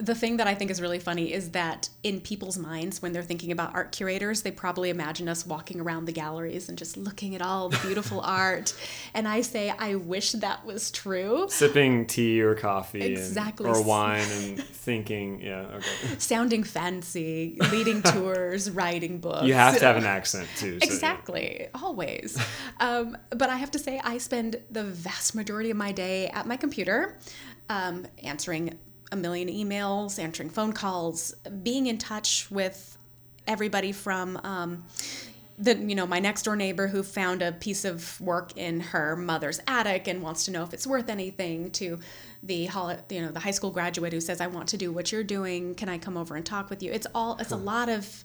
The 0.00 0.14
thing 0.14 0.38
that 0.38 0.46
I 0.46 0.54
think 0.54 0.70
is 0.70 0.80
really 0.80 0.98
funny 0.98 1.32
is 1.32 1.50
that 1.50 1.88
in 2.02 2.20
people's 2.20 2.56
minds, 2.58 3.02
when 3.02 3.12
they're 3.12 3.22
thinking 3.22 3.52
about 3.52 3.74
art 3.74 3.92
curators, 3.92 4.42
they 4.42 4.50
probably 4.50 4.88
imagine 4.90 5.28
us 5.28 5.46
walking 5.46 5.78
around 5.80 6.06
the 6.06 6.12
galleries 6.12 6.68
and 6.68 6.78
just 6.78 6.96
looking 6.96 7.34
at 7.34 7.42
all 7.42 7.68
the 7.68 7.76
beautiful 7.78 8.20
art. 8.24 8.74
And 9.14 9.28
I 9.28 9.42
say, 9.42 9.70
I 9.78 9.96
wish 9.96 10.32
that 10.32 10.64
was 10.64 10.90
true. 10.90 11.46
Sipping 11.50 12.06
tea 12.06 12.40
or 12.40 12.54
coffee, 12.54 13.00
and- 13.00 13.10
Exactly. 13.10 13.68
or 13.68 13.82
wine, 13.84 14.26
and 14.32 14.58
thinking. 14.62 15.40
Yeah. 15.42 15.66
Okay. 15.74 15.86
Sounding 16.18 16.64
fancy, 16.64 17.56
leading 17.70 18.02
tours, 18.14 18.70
writing 18.70 19.18
books. 19.18 19.44
You 19.46 19.54
have 19.54 19.78
to 19.78 19.84
have 19.84 19.96
an 19.96 20.04
accent 20.04 20.48
too. 20.56 20.78
so, 20.80 20.86
yeah. 20.86 20.92
Exactly, 20.92 21.68
always. 21.74 22.36
Um, 22.80 23.16
but 23.30 23.50
I 23.50 23.56
have 23.56 23.70
to 23.72 23.78
say, 23.78 24.00
I 24.02 24.18
spend 24.18 24.56
the 24.70 24.84
vast 24.84 25.34
majority 25.34 25.70
of 25.70 25.76
my 25.76 25.92
day 25.92 26.28
at 26.28 26.46
my 26.46 26.56
computer, 26.56 27.18
um, 27.68 28.06
answering 28.22 28.78
a 29.12 29.16
million 29.16 29.48
emails, 29.48 30.18
answering 30.18 30.50
phone 30.50 30.72
calls, 30.72 31.34
being 31.62 31.86
in 31.86 31.98
touch 31.98 32.50
with 32.50 32.96
everybody 33.46 33.92
from. 33.92 34.38
Um, 34.44 34.84
the 35.60 35.76
you 35.76 35.94
know 35.94 36.06
my 36.06 36.18
next 36.18 36.44
door 36.44 36.56
neighbor 36.56 36.88
who 36.88 37.02
found 37.02 37.42
a 37.42 37.52
piece 37.52 37.84
of 37.84 38.18
work 38.18 38.56
in 38.56 38.80
her 38.80 39.14
mother's 39.14 39.60
attic 39.66 40.08
and 40.08 40.22
wants 40.22 40.46
to 40.46 40.50
know 40.50 40.62
if 40.62 40.72
it's 40.72 40.86
worth 40.86 41.10
anything 41.10 41.70
to 41.70 41.98
the 42.42 42.68
you 43.10 43.20
know 43.20 43.30
the 43.30 43.40
high 43.40 43.50
school 43.50 43.70
graduate 43.70 44.12
who 44.12 44.20
says 44.20 44.40
I 44.40 44.46
want 44.46 44.70
to 44.70 44.78
do 44.78 44.90
what 44.90 45.12
you're 45.12 45.22
doing 45.22 45.74
can 45.74 45.90
I 45.90 45.98
come 45.98 46.16
over 46.16 46.34
and 46.34 46.46
talk 46.46 46.70
with 46.70 46.82
you 46.82 46.90
it's 46.90 47.06
all 47.14 47.36
it's 47.38 47.52
a 47.52 47.56
lot 47.56 47.90
of 47.90 48.24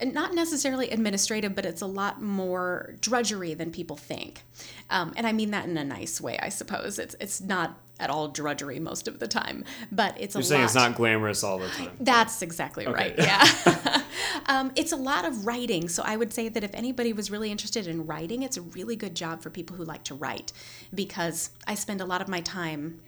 and 0.00 0.14
not 0.14 0.34
necessarily 0.34 0.90
administrative, 0.90 1.54
but 1.54 1.64
it's 1.64 1.82
a 1.82 1.86
lot 1.86 2.20
more 2.20 2.94
drudgery 3.00 3.54
than 3.54 3.70
people 3.70 3.96
think. 3.96 4.42
Um, 4.88 5.12
and 5.16 5.26
I 5.26 5.32
mean 5.32 5.50
that 5.50 5.66
in 5.66 5.76
a 5.76 5.84
nice 5.84 6.20
way, 6.20 6.38
I 6.38 6.48
suppose. 6.48 6.98
It's 6.98 7.14
it's 7.20 7.40
not 7.40 7.78
at 8.00 8.08
all 8.10 8.28
drudgery 8.28 8.80
most 8.80 9.06
of 9.06 9.18
the 9.18 9.28
time, 9.28 9.64
but 9.92 10.18
it's 10.18 10.34
You're 10.34 10.40
a 10.40 10.44
saying 10.44 10.60
lot. 10.62 10.64
it's 10.64 10.74
not 10.74 10.94
glamorous 10.96 11.44
all 11.44 11.58
the 11.58 11.68
time. 11.68 11.90
That's 12.00 12.40
exactly 12.42 12.86
right. 12.86 13.14
Yeah. 13.16 14.02
um, 14.46 14.72
it's 14.74 14.92
a 14.92 14.96
lot 14.96 15.26
of 15.26 15.46
writing. 15.46 15.88
So 15.88 16.02
I 16.04 16.16
would 16.16 16.32
say 16.32 16.48
that 16.48 16.64
if 16.64 16.74
anybody 16.74 17.12
was 17.12 17.30
really 17.30 17.50
interested 17.50 17.86
in 17.86 18.06
writing, 18.06 18.42
it's 18.42 18.56
a 18.56 18.62
really 18.62 18.96
good 18.96 19.14
job 19.14 19.42
for 19.42 19.50
people 19.50 19.76
who 19.76 19.84
like 19.84 20.02
to 20.04 20.14
write 20.14 20.52
because 20.94 21.50
I 21.66 21.74
spend 21.74 22.00
a 22.00 22.06
lot 22.06 22.22
of 22.22 22.28
my 22.28 22.40
time 22.40 23.00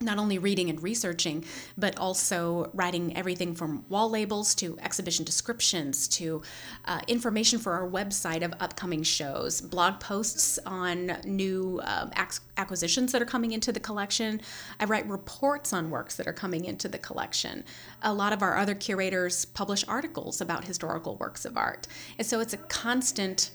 not 0.00 0.18
only 0.18 0.38
reading 0.38 0.70
and 0.70 0.82
researching, 0.82 1.44
but 1.76 1.98
also 1.98 2.70
writing 2.74 3.16
everything 3.16 3.54
from 3.54 3.84
wall 3.88 4.08
labels 4.08 4.54
to 4.56 4.78
exhibition 4.80 5.24
descriptions 5.24 6.06
to 6.08 6.42
uh, 6.84 7.00
information 7.08 7.58
for 7.58 7.72
our 7.72 7.88
website 7.88 8.44
of 8.44 8.54
upcoming 8.60 9.02
shows, 9.02 9.60
blog 9.60 10.00
posts 10.00 10.58
on 10.64 11.16
new 11.24 11.80
ac- 12.16 12.40
acquisitions 12.56 13.12
that 13.12 13.22
are 13.22 13.26
coming 13.26 13.52
into 13.52 13.72
the 13.72 13.80
collection. 13.80 14.40
I 14.80 14.84
write 14.84 15.08
reports 15.08 15.72
on 15.72 15.90
works 15.90 16.16
that 16.16 16.26
are 16.26 16.32
coming 16.32 16.64
into 16.64 16.88
the 16.88 16.98
collection. 16.98 17.64
A 18.02 18.12
lot 18.12 18.32
of 18.32 18.42
our 18.42 18.56
other 18.56 18.74
curators 18.74 19.44
publish 19.44 19.84
articles 19.88 20.40
about 20.40 20.64
historical 20.64 21.16
works 21.16 21.44
of 21.44 21.56
art. 21.56 21.86
And 22.18 22.26
so 22.26 22.40
it's 22.40 22.52
a 22.52 22.58
constant 22.58 23.50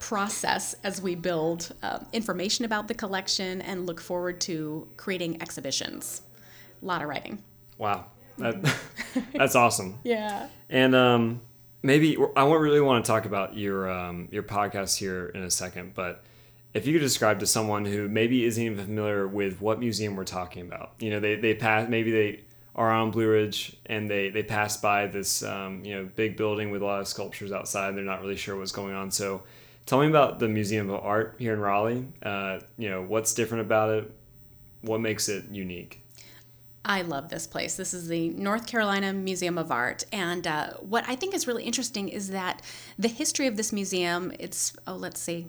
process 0.00 0.74
as 0.84 1.00
we 1.00 1.14
build 1.14 1.74
uh, 1.82 2.00
information 2.12 2.64
about 2.64 2.88
the 2.88 2.94
collection 2.94 3.60
and 3.62 3.86
look 3.86 4.00
forward 4.00 4.40
to 4.42 4.88
creating 4.96 5.40
exhibitions. 5.42 6.22
A 6.82 6.86
lot 6.86 7.02
of 7.02 7.08
writing. 7.08 7.42
Wow. 7.76 8.06
That, 8.38 8.76
that's 9.34 9.56
awesome. 9.56 9.98
Yeah. 10.04 10.48
And 10.70 10.94
um, 10.94 11.40
maybe 11.82 12.16
I 12.36 12.44
won't 12.44 12.60
really 12.60 12.80
want 12.80 13.04
to 13.04 13.10
talk 13.10 13.24
about 13.24 13.56
your 13.56 13.90
um, 13.90 14.28
your 14.30 14.42
podcast 14.42 14.96
here 14.96 15.28
in 15.28 15.42
a 15.42 15.50
second, 15.50 15.94
but 15.94 16.24
if 16.74 16.86
you 16.86 16.92
could 16.92 17.02
describe 17.02 17.40
to 17.40 17.46
someone 17.46 17.84
who 17.84 18.08
maybe 18.08 18.44
isn't 18.44 18.62
even 18.62 18.84
familiar 18.84 19.26
with 19.26 19.60
what 19.60 19.80
museum 19.80 20.16
we're 20.16 20.24
talking 20.24 20.66
about, 20.66 20.92
you 20.98 21.10
know, 21.10 21.20
they 21.20 21.36
they 21.36 21.54
pass 21.54 21.88
maybe 21.88 22.10
they 22.10 22.40
are 22.74 22.92
on 22.92 23.10
Blue 23.10 23.28
Ridge 23.28 23.76
and 23.86 24.08
they 24.08 24.30
they 24.30 24.42
pass 24.42 24.76
by 24.76 25.06
this 25.06 25.42
um, 25.42 25.84
you 25.84 25.94
know 25.94 26.08
big 26.14 26.36
building 26.36 26.70
with 26.70 26.82
a 26.82 26.84
lot 26.84 27.00
of 27.00 27.08
sculptures 27.08 27.52
outside. 27.52 27.96
They're 27.96 28.04
not 28.04 28.22
really 28.22 28.36
sure 28.36 28.56
what's 28.56 28.72
going 28.72 28.94
on. 28.94 29.10
So, 29.10 29.42
tell 29.88 30.00
me 30.00 30.06
about 30.06 30.38
the 30.38 30.48
Museum 30.48 30.90
of 30.90 31.02
Art 31.02 31.36
here 31.38 31.54
in 31.54 31.60
Raleigh. 31.60 32.06
Uh, 32.22 32.60
you 32.76 32.90
know, 32.90 33.02
what's 33.02 33.32
different 33.32 33.62
about 33.62 33.88
it? 33.90 34.12
What 34.82 35.00
makes 35.00 35.30
it 35.30 35.46
unique? 35.50 36.02
I 36.84 37.02
love 37.02 37.30
this 37.30 37.46
place. 37.46 37.76
This 37.76 37.94
is 37.94 38.06
the 38.06 38.28
North 38.30 38.66
Carolina 38.66 39.14
Museum 39.14 39.56
of 39.56 39.72
Art. 39.72 40.04
And 40.12 40.46
uh, 40.46 40.74
what 40.74 41.04
I 41.08 41.16
think 41.16 41.34
is 41.34 41.46
really 41.46 41.64
interesting 41.64 42.10
is 42.10 42.30
that 42.30 42.62
the 42.98 43.08
history 43.08 43.46
of 43.46 43.56
this 43.56 43.72
museum, 43.72 44.30
it's, 44.38 44.74
oh, 44.86 44.94
let's 44.94 45.20
see, 45.20 45.48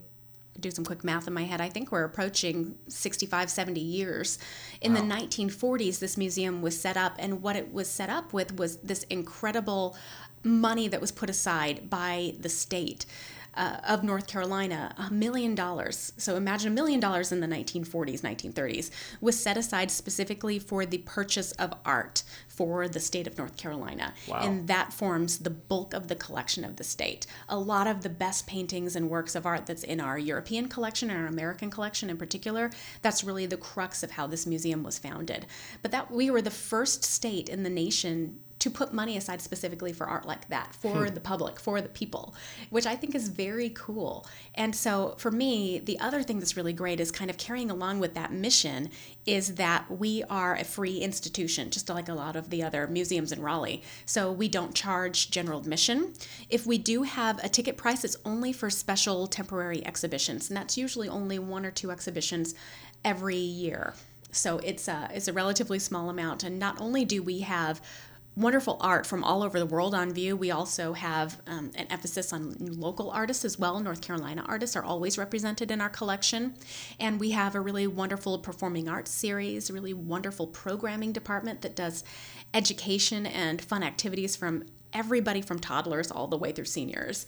do 0.57 0.71
some 0.71 0.85
quick 0.85 1.03
math 1.03 1.27
in 1.27 1.33
my 1.33 1.43
head. 1.43 1.59
I 1.59 1.69
think 1.69 1.91
we're 1.91 2.03
approaching 2.03 2.75
65, 2.87 3.49
70 3.49 3.79
years. 3.79 4.39
In 4.81 4.93
the 4.93 5.01
1940s, 5.01 5.99
this 5.99 6.17
museum 6.17 6.61
was 6.61 6.79
set 6.79 6.97
up, 6.97 7.15
and 7.19 7.41
what 7.41 7.55
it 7.55 7.73
was 7.73 7.89
set 7.89 8.09
up 8.09 8.33
with 8.33 8.57
was 8.57 8.77
this 8.77 9.03
incredible 9.03 9.95
money 10.43 10.87
that 10.87 11.01
was 11.01 11.11
put 11.11 11.29
aside 11.29 11.89
by 11.89 12.33
the 12.39 12.49
state. 12.49 13.05
Uh, 13.55 13.77
of 13.87 14.03
North 14.03 14.27
Carolina, 14.27 14.93
a 14.97 15.11
million 15.11 15.53
dollars. 15.55 16.13
So 16.17 16.35
imagine 16.35 16.71
a 16.71 16.75
million 16.75 16.99
dollars 16.99 17.31
in 17.31 17.41
the 17.41 17.47
1940s, 17.47 18.21
1930s 18.21 18.89
was 19.19 19.37
set 19.37 19.57
aside 19.57 19.91
specifically 19.91 20.59
for 20.59 20.85
the 20.85 20.99
purchase 20.99 21.51
of 21.53 21.73
art 21.83 22.23
for 22.47 22.87
the 22.87 22.99
state 22.99 23.25
of 23.25 23.37
North 23.37 23.57
Carolina. 23.57 24.13
Wow. 24.27 24.41
And 24.41 24.67
that 24.67 24.93
forms 24.93 25.39
the 25.39 25.49
bulk 25.49 25.93
of 25.93 26.09
the 26.09 26.15
collection 26.15 26.63
of 26.63 26.75
the 26.75 26.83
state. 26.83 27.25
A 27.47 27.57
lot 27.57 27.87
of 27.87 28.01
the 28.01 28.09
best 28.09 28.47
paintings 28.47 28.95
and 28.95 29.09
works 29.09 29.33
of 29.33 29.45
art 29.45 29.65
that's 29.65 29.83
in 29.83 29.99
our 29.99 30.19
European 30.19 30.67
collection 30.67 31.09
and 31.09 31.19
our 31.19 31.27
American 31.27 31.69
collection 31.69 32.09
in 32.09 32.17
particular, 32.17 32.69
that's 33.01 33.23
really 33.23 33.45
the 33.45 33.57
crux 33.57 34.03
of 34.03 34.11
how 34.11 34.27
this 34.27 34.45
museum 34.45 34.83
was 34.83 34.99
founded. 34.99 35.45
But 35.81 35.91
that 35.91 36.11
we 36.11 36.29
were 36.29 36.41
the 36.41 36.51
first 36.51 37.03
state 37.03 37.49
in 37.49 37.63
the 37.63 37.69
nation 37.69 38.39
to 38.59 38.69
put 38.69 38.93
money 38.93 39.17
aside 39.17 39.41
specifically 39.41 39.93
for 39.93 40.05
art 40.05 40.25
like 40.25 40.47
that 40.49 40.75
for 40.75 41.07
hmm. 41.07 41.13
the 41.13 41.19
public 41.19 41.59
for 41.59 41.81
the 41.81 41.89
people 41.89 42.35
which 42.69 42.85
i 42.85 42.95
think 42.95 43.15
is 43.15 43.29
very 43.29 43.69
cool. 43.69 44.25
And 44.55 44.75
so 44.75 45.15
for 45.17 45.31
me 45.31 45.79
the 45.79 45.99
other 45.99 46.23
thing 46.23 46.39
that's 46.39 46.57
really 46.57 46.73
great 46.73 46.99
is 46.99 47.11
kind 47.11 47.29
of 47.29 47.37
carrying 47.37 47.71
along 47.71 47.99
with 47.99 48.13
that 48.15 48.31
mission 48.31 48.89
is 49.25 49.55
that 49.55 49.89
we 49.89 50.23
are 50.29 50.55
a 50.55 50.63
free 50.63 50.97
institution 50.97 51.69
just 51.69 51.89
like 51.89 52.09
a 52.09 52.13
lot 52.13 52.35
of 52.35 52.49
the 52.49 52.63
other 52.63 52.87
museums 52.87 53.31
in 53.31 53.41
raleigh. 53.41 53.81
So 54.05 54.31
we 54.31 54.47
don't 54.47 54.75
charge 54.75 55.31
general 55.31 55.59
admission. 55.59 56.13
If 56.49 56.65
we 56.65 56.77
do 56.77 57.03
have 57.03 57.43
a 57.43 57.49
ticket 57.49 57.77
price 57.77 58.03
it's 58.03 58.17
only 58.25 58.51
for 58.53 58.69
special 58.69 59.27
temporary 59.27 59.85
exhibitions 59.85 60.49
and 60.49 60.57
that's 60.57 60.77
usually 60.77 61.07
only 61.07 61.39
one 61.39 61.65
or 61.65 61.71
two 61.71 61.91
exhibitions 61.91 62.53
every 63.03 63.37
year. 63.37 63.93
So 64.31 64.59
it's 64.59 64.87
a, 64.87 65.09
it's 65.13 65.27
a 65.27 65.33
relatively 65.33 65.79
small 65.79 66.09
amount 66.09 66.43
and 66.43 66.59
not 66.59 66.79
only 66.81 67.05
do 67.05 67.23
we 67.23 67.39
have 67.39 67.81
wonderful 68.39 68.77
art 68.79 69.05
from 69.05 69.23
all 69.23 69.43
over 69.43 69.59
the 69.59 69.65
world 69.65 69.93
on 69.93 70.13
view. 70.13 70.35
We 70.35 70.49
also 70.49 70.93
have 70.93 71.41
um, 71.45 71.71
an 71.75 71.87
emphasis 71.89 72.31
on 72.31 72.55
local 72.57 73.11
artists 73.11 73.43
as 73.43 73.59
well. 73.59 73.79
North 73.81 74.01
Carolina 74.01 74.45
artists 74.47 74.77
are 74.77 74.83
always 74.83 75.17
represented 75.17 75.71
in 75.71 75.81
our 75.81 75.89
collection. 75.89 76.53
And 76.99 77.19
we 77.19 77.31
have 77.31 77.53
a 77.53 77.59
really 77.59 77.85
wonderful 77.85 78.39
performing 78.39 78.87
arts 78.87 79.11
series, 79.11 79.69
really 79.69 79.93
wonderful 79.93 80.47
programming 80.47 81.11
department 81.11 81.61
that 81.61 81.75
does 81.75 82.03
education 82.53 83.25
and 83.25 83.61
fun 83.61 83.83
activities 83.83 84.37
from 84.37 84.63
everybody 84.93 85.41
from 85.41 85.59
toddlers 85.59 86.09
all 86.09 86.27
the 86.27 86.37
way 86.37 86.51
through 86.53 86.65
seniors. 86.65 87.25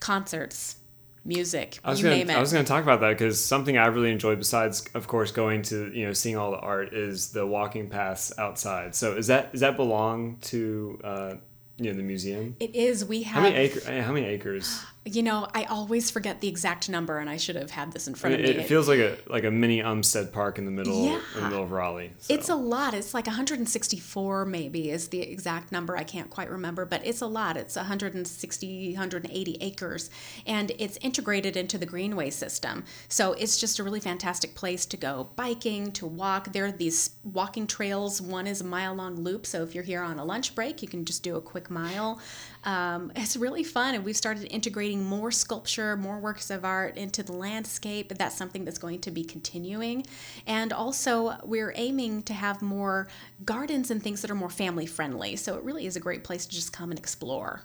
Concerts, 0.00 0.76
music, 1.24 1.78
I 1.84 1.90
was 1.90 2.00
you 2.00 2.04
gonna, 2.04 2.16
name 2.16 2.30
it. 2.30 2.36
I 2.36 2.40
was 2.40 2.52
going 2.52 2.64
to 2.64 2.68
talk 2.68 2.82
about 2.82 3.00
that 3.00 3.10
because 3.10 3.42
something 3.44 3.76
I 3.76 3.86
really 3.86 4.10
enjoy, 4.10 4.36
besides 4.36 4.84
of 4.94 5.06
course 5.06 5.32
going 5.32 5.62
to 5.62 5.90
you 5.92 6.06
know 6.06 6.12
seeing 6.12 6.36
all 6.36 6.50
the 6.50 6.58
art, 6.58 6.92
is 6.94 7.32
the 7.32 7.46
walking 7.46 7.88
paths 7.88 8.32
outside. 8.38 8.94
So 8.94 9.16
is 9.16 9.26
that 9.28 9.52
does 9.52 9.60
that 9.60 9.76
belong 9.76 10.38
to 10.42 11.00
uh, 11.04 11.34
you 11.76 11.90
know 11.90 11.96
the 11.96 12.02
museum? 12.02 12.56
it 12.60 12.74
is. 12.74 13.04
We 13.04 13.22
have 13.22 13.42
How 13.42 13.42
many 13.42 13.56
acre, 13.56 14.02
How 14.02 14.12
many 14.12 14.26
acres? 14.26 14.82
You 15.10 15.22
know, 15.24 15.48
I 15.54 15.64
always 15.64 16.10
forget 16.10 16.40
the 16.40 16.46
exact 16.48 16.88
number, 16.88 17.18
and 17.18 17.28
I 17.28 17.36
should 17.36 17.56
have 17.56 17.70
had 17.70 17.92
this 17.92 18.06
in 18.06 18.14
front 18.14 18.34
It, 18.36 18.48
of 18.48 18.56
me. 18.56 18.62
it 18.62 18.68
feels 18.68 18.86
like 18.88 19.00
a 19.00 19.16
like 19.26 19.44
a 19.44 19.50
mini 19.50 19.80
Umstead 19.80 20.32
Park 20.32 20.58
in 20.58 20.64
the 20.64 20.70
middle 20.70 21.08
in 21.08 21.20
the 21.34 21.42
middle 21.42 21.62
of 21.64 21.72
Raleigh. 21.72 22.12
so. 22.18 22.32
It's 22.34 22.48
a 22.48 22.54
lot. 22.54 22.94
It's 22.94 23.12
like 23.12 23.26
164 23.26 24.44
maybe 24.44 24.90
is 24.90 25.08
the 25.08 25.20
exact 25.20 25.72
number. 25.72 25.96
I 25.96 26.04
can't 26.04 26.30
quite 26.30 26.50
remember, 26.50 26.84
but 26.84 27.04
it's 27.04 27.20
a 27.20 27.26
lot. 27.26 27.56
It's 27.56 27.76
160, 27.76 28.92
180 28.92 29.56
acres 29.60 30.10
and 30.46 30.72
it's 30.78 30.96
integrated 30.98 31.56
into 31.56 31.78
the 31.78 31.86
greenway 31.86 32.30
system. 32.30 32.84
So 33.08 33.32
it's 33.32 33.58
just 33.58 33.78
a 33.78 33.82
really 33.84 34.00
fantastic 34.00 34.54
place 34.54 34.86
to 34.86 34.96
go 34.96 35.28
biking, 35.36 35.92
to 35.92 36.06
walk. 36.06 36.52
There 36.52 36.66
are 36.66 36.72
these 36.72 37.10
walking 37.24 37.66
trails. 37.66 38.20
One 38.20 38.46
is 38.46 38.60
a 38.60 38.64
mile 38.64 38.94
long 38.94 39.16
loop. 39.16 39.46
So 39.46 39.62
if 39.62 39.74
you're 39.74 39.84
here 39.84 40.02
on 40.02 40.18
a 40.18 40.24
lunch 40.24 40.54
break, 40.54 40.82
you 40.82 40.88
can 40.88 41.04
just 41.04 41.22
do 41.22 41.36
a 41.36 41.40
quick 41.40 41.70
mile. 41.70 42.20
Um, 42.64 43.12
it's 43.16 43.36
really 43.36 43.64
fun. 43.64 43.94
And 43.94 44.04
we've 44.04 44.16
started 44.16 44.44
integrating 44.52 45.04
more 45.04 45.30
sculpture, 45.30 45.96
more 45.96 46.18
works 46.18 46.50
of 46.50 46.64
art 46.64 46.96
into 46.96 47.22
the 47.22 47.32
landscape. 47.32 48.12
That's 48.16 48.36
something 48.36 48.64
that's 48.64 48.78
going 48.78 49.00
to 49.00 49.10
be 49.10 49.24
continuing. 49.24 50.06
And 50.46 50.72
also, 50.72 51.36
we're 51.42 51.72
aiming 51.76 52.22
to 52.24 52.34
have 52.34 52.62
more 52.62 53.08
gardens 53.44 53.90
and 53.90 54.02
things 54.02 54.22
that 54.22 54.30
are 54.30 54.34
more 54.34 54.50
family 54.50 54.86
friendly. 54.86 55.36
So 55.36 55.56
it 55.56 55.64
really 55.64 55.86
is 55.86 55.96
a 55.96 56.00
great 56.00 56.24
place 56.24 56.46
to 56.46 56.54
just 56.54 56.72
come 56.72 56.90
and 56.90 56.98
explore. 56.98 57.62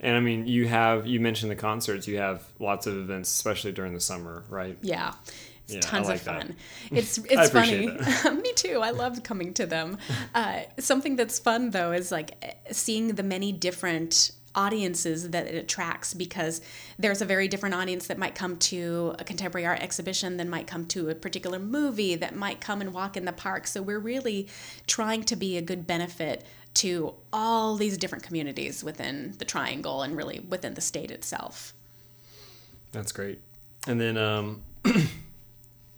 And 0.00 0.16
I 0.16 0.20
mean, 0.20 0.46
you 0.46 0.68
have 0.68 1.06
you 1.06 1.18
mentioned 1.18 1.50
the 1.50 1.56
concerts. 1.56 2.06
You 2.06 2.18
have 2.18 2.44
lots 2.60 2.86
of 2.86 2.96
events, 2.96 3.30
especially 3.34 3.72
during 3.72 3.94
the 3.94 4.00
summer, 4.00 4.44
right? 4.48 4.78
Yeah. 4.80 5.14
It's 5.68 5.74
Yeah, 5.74 5.80
tons 5.80 6.08
like 6.08 6.18
of 6.20 6.24
that. 6.24 6.42
fun. 6.42 6.56
It's 6.90 7.18
it's 7.18 7.50
funny. 7.50 7.86
Me 8.42 8.52
too. 8.54 8.80
I 8.80 8.90
love 8.90 9.22
coming 9.22 9.52
to 9.54 9.66
them. 9.66 9.98
Uh, 10.34 10.62
something 10.78 11.14
that's 11.16 11.38
fun 11.38 11.70
though 11.70 11.92
is 11.92 12.10
like 12.10 12.32
eh, 12.42 12.52
seeing 12.72 13.14
the 13.16 13.22
many 13.22 13.52
different 13.52 14.32
audiences 14.54 15.28
that 15.30 15.46
it 15.46 15.54
attracts 15.54 16.14
because 16.14 16.62
there's 16.98 17.20
a 17.20 17.24
very 17.26 17.46
different 17.48 17.74
audience 17.74 18.06
that 18.08 18.16
might 18.18 18.34
come 18.34 18.56
to 18.56 19.14
a 19.18 19.24
contemporary 19.24 19.66
art 19.66 19.80
exhibition 19.80 20.38
than 20.38 20.48
might 20.48 20.66
come 20.66 20.86
to 20.86 21.10
a 21.10 21.14
particular 21.14 21.58
movie 21.58 22.14
that 22.16 22.34
might 22.34 22.60
come 22.60 22.80
and 22.80 22.92
walk 22.94 23.16
in 23.16 23.24
the 23.26 23.32
park 23.32 23.66
so 23.66 23.82
we're 23.82 24.00
really 24.00 24.48
trying 24.86 25.22
to 25.22 25.36
be 25.36 25.58
a 25.58 25.62
good 25.62 25.86
benefit 25.86 26.44
to 26.74 27.14
all 27.32 27.76
these 27.76 27.96
different 27.98 28.24
communities 28.24 28.82
within 28.82 29.34
the 29.38 29.44
triangle 29.44 30.02
and 30.02 30.16
really 30.16 30.40
within 30.48 30.74
the 30.74 30.80
state 30.80 31.10
itself 31.10 31.74
That's 32.90 33.12
great. 33.12 33.38
And 33.86 34.00
then, 34.00 34.16
um, 34.16 34.62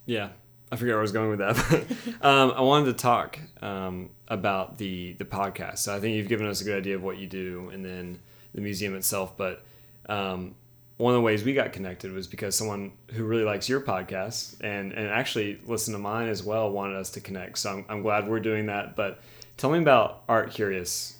yeah, 0.05 0.29
I 0.71 0.75
forget 0.75 0.93
where 0.93 0.99
I 0.99 1.01
was 1.01 1.11
going 1.11 1.29
with 1.29 1.39
that. 1.39 1.85
Um, 2.21 2.53
I 2.55 2.61
wanted 2.61 2.85
to 2.85 2.93
talk 2.93 3.39
um, 3.63 4.11
about 4.27 4.77
the 4.77 5.13
the 5.13 5.25
podcast. 5.25 5.79
So 5.79 5.95
I 5.95 5.99
think 5.99 6.15
you've 6.15 6.27
given 6.27 6.45
us 6.45 6.61
a 6.61 6.63
good 6.63 6.77
idea 6.77 6.95
of 6.95 7.01
what 7.01 7.17
you 7.17 7.25
do, 7.25 7.71
and 7.73 7.83
then 7.83 8.19
the 8.53 8.61
museum 8.61 8.95
itself. 8.95 9.35
But 9.35 9.65
um, 10.07 10.53
one 10.97 11.13
of 11.13 11.17
the 11.17 11.21
ways 11.21 11.43
we 11.43 11.53
got 11.53 11.73
connected 11.73 12.11
was 12.11 12.27
because 12.27 12.55
someone 12.55 12.91
who 13.13 13.23
really 13.23 13.43
likes 13.43 13.67
your 13.67 13.81
podcast 13.81 14.61
and 14.61 14.91
and 14.93 15.07
actually 15.07 15.59
listened 15.65 15.95
to 15.95 15.99
mine 15.99 16.29
as 16.29 16.43
well 16.43 16.69
wanted 16.69 16.95
us 16.95 17.09
to 17.11 17.21
connect. 17.21 17.57
So 17.57 17.71
I'm, 17.71 17.85
I'm 17.89 18.01
glad 18.03 18.27
we're 18.27 18.39
doing 18.39 18.67
that. 18.67 18.95
But 18.95 19.19
tell 19.57 19.71
me 19.71 19.79
about 19.79 20.27
ArtCurious, 20.27 21.15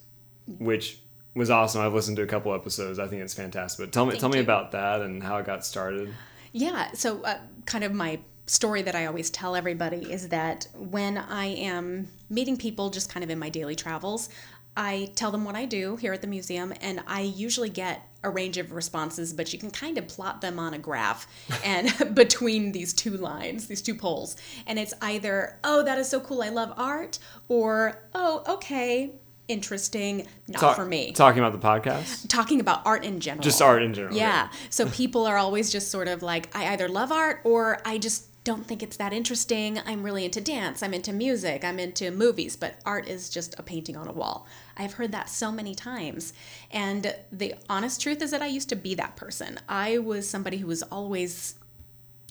which 0.59 0.99
was 1.33 1.49
awesome. 1.49 1.81
I've 1.81 1.93
listened 1.93 2.17
to 2.17 2.23
a 2.23 2.27
couple 2.27 2.53
episodes. 2.53 2.99
I 2.99 3.07
think 3.07 3.23
it's 3.23 3.33
fantastic. 3.33 3.87
But 3.87 3.91
tell 3.91 4.05
me 4.05 4.11
Thank 4.11 4.21
tell 4.21 4.29
me 4.29 4.39
about 4.39 4.71
that 4.73 5.01
and 5.01 5.23
how 5.23 5.37
it 5.37 5.45
got 5.45 5.65
started. 5.65 6.13
Yeah. 6.51 6.91
So, 6.93 7.21
uh, 7.23 7.39
kind 7.65 7.83
of 7.83 7.93
my 7.93 8.19
story 8.51 8.81
that 8.81 8.95
I 8.95 9.05
always 9.05 9.29
tell 9.29 9.55
everybody 9.55 10.11
is 10.11 10.27
that 10.27 10.67
when 10.77 11.17
I 11.17 11.45
am 11.45 12.09
meeting 12.29 12.57
people 12.57 12.89
just 12.89 13.09
kind 13.09 13.23
of 13.23 13.29
in 13.29 13.39
my 13.39 13.47
daily 13.47 13.75
travels, 13.75 14.27
I 14.75 15.09
tell 15.15 15.31
them 15.31 15.45
what 15.45 15.55
I 15.55 15.63
do 15.63 15.95
here 15.95 16.11
at 16.11 16.21
the 16.21 16.27
museum, 16.27 16.73
and 16.81 17.01
I 17.07 17.21
usually 17.21 17.69
get 17.69 18.07
a 18.23 18.29
range 18.29 18.57
of 18.57 18.73
responses, 18.73 19.31
but 19.31 19.53
you 19.53 19.59
can 19.59 19.71
kind 19.71 19.97
of 19.97 20.07
plot 20.09 20.41
them 20.41 20.59
on 20.59 20.73
a 20.73 20.77
graph 20.77 21.27
and 21.63 21.93
between 22.13 22.73
these 22.73 22.93
two 22.93 23.15
lines, 23.15 23.67
these 23.67 23.81
two 23.81 23.95
poles. 23.95 24.35
And 24.67 24.77
it's 24.77 24.93
either, 25.01 25.57
oh, 25.63 25.83
that 25.83 25.97
is 25.97 26.09
so 26.09 26.19
cool, 26.19 26.41
I 26.43 26.49
love 26.49 26.73
art, 26.75 27.19
or, 27.47 28.01
oh, 28.13 28.43
okay, 28.47 29.13
interesting, 29.47 30.27
not 30.49 30.59
Talk- 30.59 30.75
for 30.75 30.85
me 30.85 31.13
Talking 31.13 31.41
about 31.43 31.53
the 31.53 31.65
podcast. 31.65 32.27
talking 32.27 32.59
about 32.59 32.85
art 32.85 33.05
in 33.05 33.21
general. 33.21 33.43
Just 33.43 33.61
art 33.61 33.81
in 33.81 33.93
general, 33.93 34.15
Yeah. 34.15 34.49
So 34.69 34.87
people 34.89 35.25
are 35.25 35.37
always 35.37 35.71
just 35.71 35.89
sort 35.89 36.09
of 36.09 36.21
like, 36.21 36.53
I 36.53 36.73
either 36.73 36.89
love 36.89 37.11
art 37.13 37.41
or 37.45 37.79
I 37.85 37.97
just 37.97 38.27
don't 38.43 38.65
think 38.65 38.81
it's 38.81 38.97
that 38.97 39.13
interesting. 39.13 39.79
I'm 39.85 40.03
really 40.03 40.25
into 40.25 40.41
dance. 40.41 40.81
I'm 40.81 40.95
into 40.95 41.13
music. 41.13 41.63
I'm 41.63 41.77
into 41.77 42.09
movies, 42.09 42.55
but 42.55 42.79
art 42.85 43.07
is 43.07 43.29
just 43.29 43.57
a 43.59 43.63
painting 43.63 43.95
on 43.95 44.07
a 44.07 44.11
wall. 44.11 44.47
I've 44.75 44.93
heard 44.93 45.11
that 45.11 45.29
so 45.29 45.51
many 45.51 45.75
times. 45.75 46.33
And 46.71 47.15
the 47.31 47.53
honest 47.69 48.01
truth 48.01 48.21
is 48.21 48.31
that 48.31 48.41
I 48.41 48.47
used 48.47 48.69
to 48.69 48.75
be 48.75 48.95
that 48.95 49.15
person. 49.15 49.59
I 49.69 49.99
was 49.99 50.27
somebody 50.27 50.57
who 50.57 50.67
was 50.67 50.81
always 50.83 51.55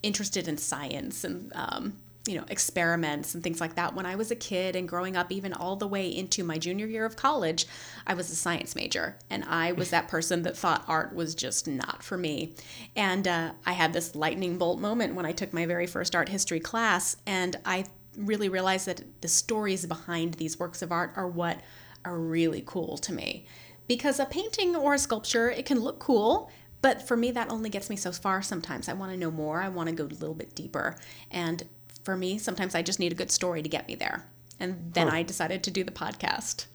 interested 0.02 0.48
in 0.48 0.56
science 0.56 1.22
and 1.22 1.52
um, 1.54 1.98
you 2.26 2.36
know 2.36 2.44
experiments 2.48 3.34
and 3.34 3.42
things 3.42 3.60
like 3.60 3.76
that. 3.76 3.94
When 3.94 4.06
i 4.06 4.14
was 4.14 4.30
a 4.30 4.36
kid 4.36 4.76
and 4.76 4.88
growing 4.88 5.16
up 5.16 5.32
even 5.32 5.52
all 5.52 5.76
the 5.76 5.86
way 5.86 6.08
into 6.08 6.44
my 6.44 6.58
junior 6.58 6.86
year 6.86 7.04
of 7.04 7.16
college 7.16 7.66
i 8.06 8.14
was 8.14 8.30
a 8.30 8.36
science 8.36 8.76
major. 8.76 9.16
And 9.30 9.44
i 9.44 9.72
was 9.72 9.90
that 9.90 10.08
person 10.08 10.42
that 10.42 10.56
thought 10.56 10.84
art 10.86 11.14
was 11.14 11.34
just 11.34 11.66
not 11.66 12.02
for 12.02 12.18
me. 12.18 12.54
And 12.94 13.26
uh, 13.26 13.52
i 13.64 13.72
had 13.72 13.92
this 13.92 14.14
lightning 14.14 14.58
bolt 14.58 14.80
moment 14.80 15.14
when 15.14 15.26
i 15.26 15.32
took 15.32 15.52
my 15.52 15.66
very 15.66 15.86
first 15.86 16.14
art 16.14 16.28
history 16.28 16.60
class. 16.60 17.16
And 17.26 17.56
i 17.64 17.86
really 18.16 18.48
realized 18.48 18.86
that 18.86 19.02
the 19.22 19.28
stories 19.28 19.86
behind 19.86 20.34
these 20.34 20.58
works 20.58 20.82
of 20.82 20.92
art 20.92 21.12
are 21.16 21.28
what 21.28 21.60
are 22.04 22.18
really 22.18 22.62
cool 22.66 22.98
to 22.98 23.12
me. 23.12 23.46
Because 23.86 24.18
a 24.20 24.26
painting 24.26 24.76
or 24.76 24.94
a 24.94 24.98
sculpture 24.98 25.50
it 25.50 25.64
can 25.64 25.80
look 25.80 25.98
cool 25.98 26.50
but 26.82 27.06
for 27.06 27.16
me 27.16 27.30
that 27.32 27.50
only 27.50 27.70
gets 27.70 27.90
me 27.90 27.96
so 27.96 28.12
far 28.12 28.42
sometimes. 28.42 28.88
I 28.88 28.94
want 28.94 29.12
to 29.12 29.18
know 29.18 29.30
more. 29.30 29.60
I 29.60 29.68
want 29.68 29.88
to 29.88 29.94
go 29.94 30.04
a 30.04 30.06
little 30.06 30.34
bit 30.34 30.54
deeper. 30.54 30.96
And 31.30 31.62
for 32.02 32.16
me 32.16 32.38
sometimes 32.38 32.74
i 32.74 32.82
just 32.82 32.98
need 33.00 33.12
a 33.12 33.14
good 33.14 33.30
story 33.30 33.62
to 33.62 33.68
get 33.68 33.86
me 33.88 33.94
there 33.94 34.26
and 34.58 34.92
then 34.94 35.08
Huh. 35.08 35.16
i 35.16 35.22
decided 35.22 35.62
to 35.64 35.70
do 35.70 35.84
the 35.84 35.92
podcast 35.92 36.66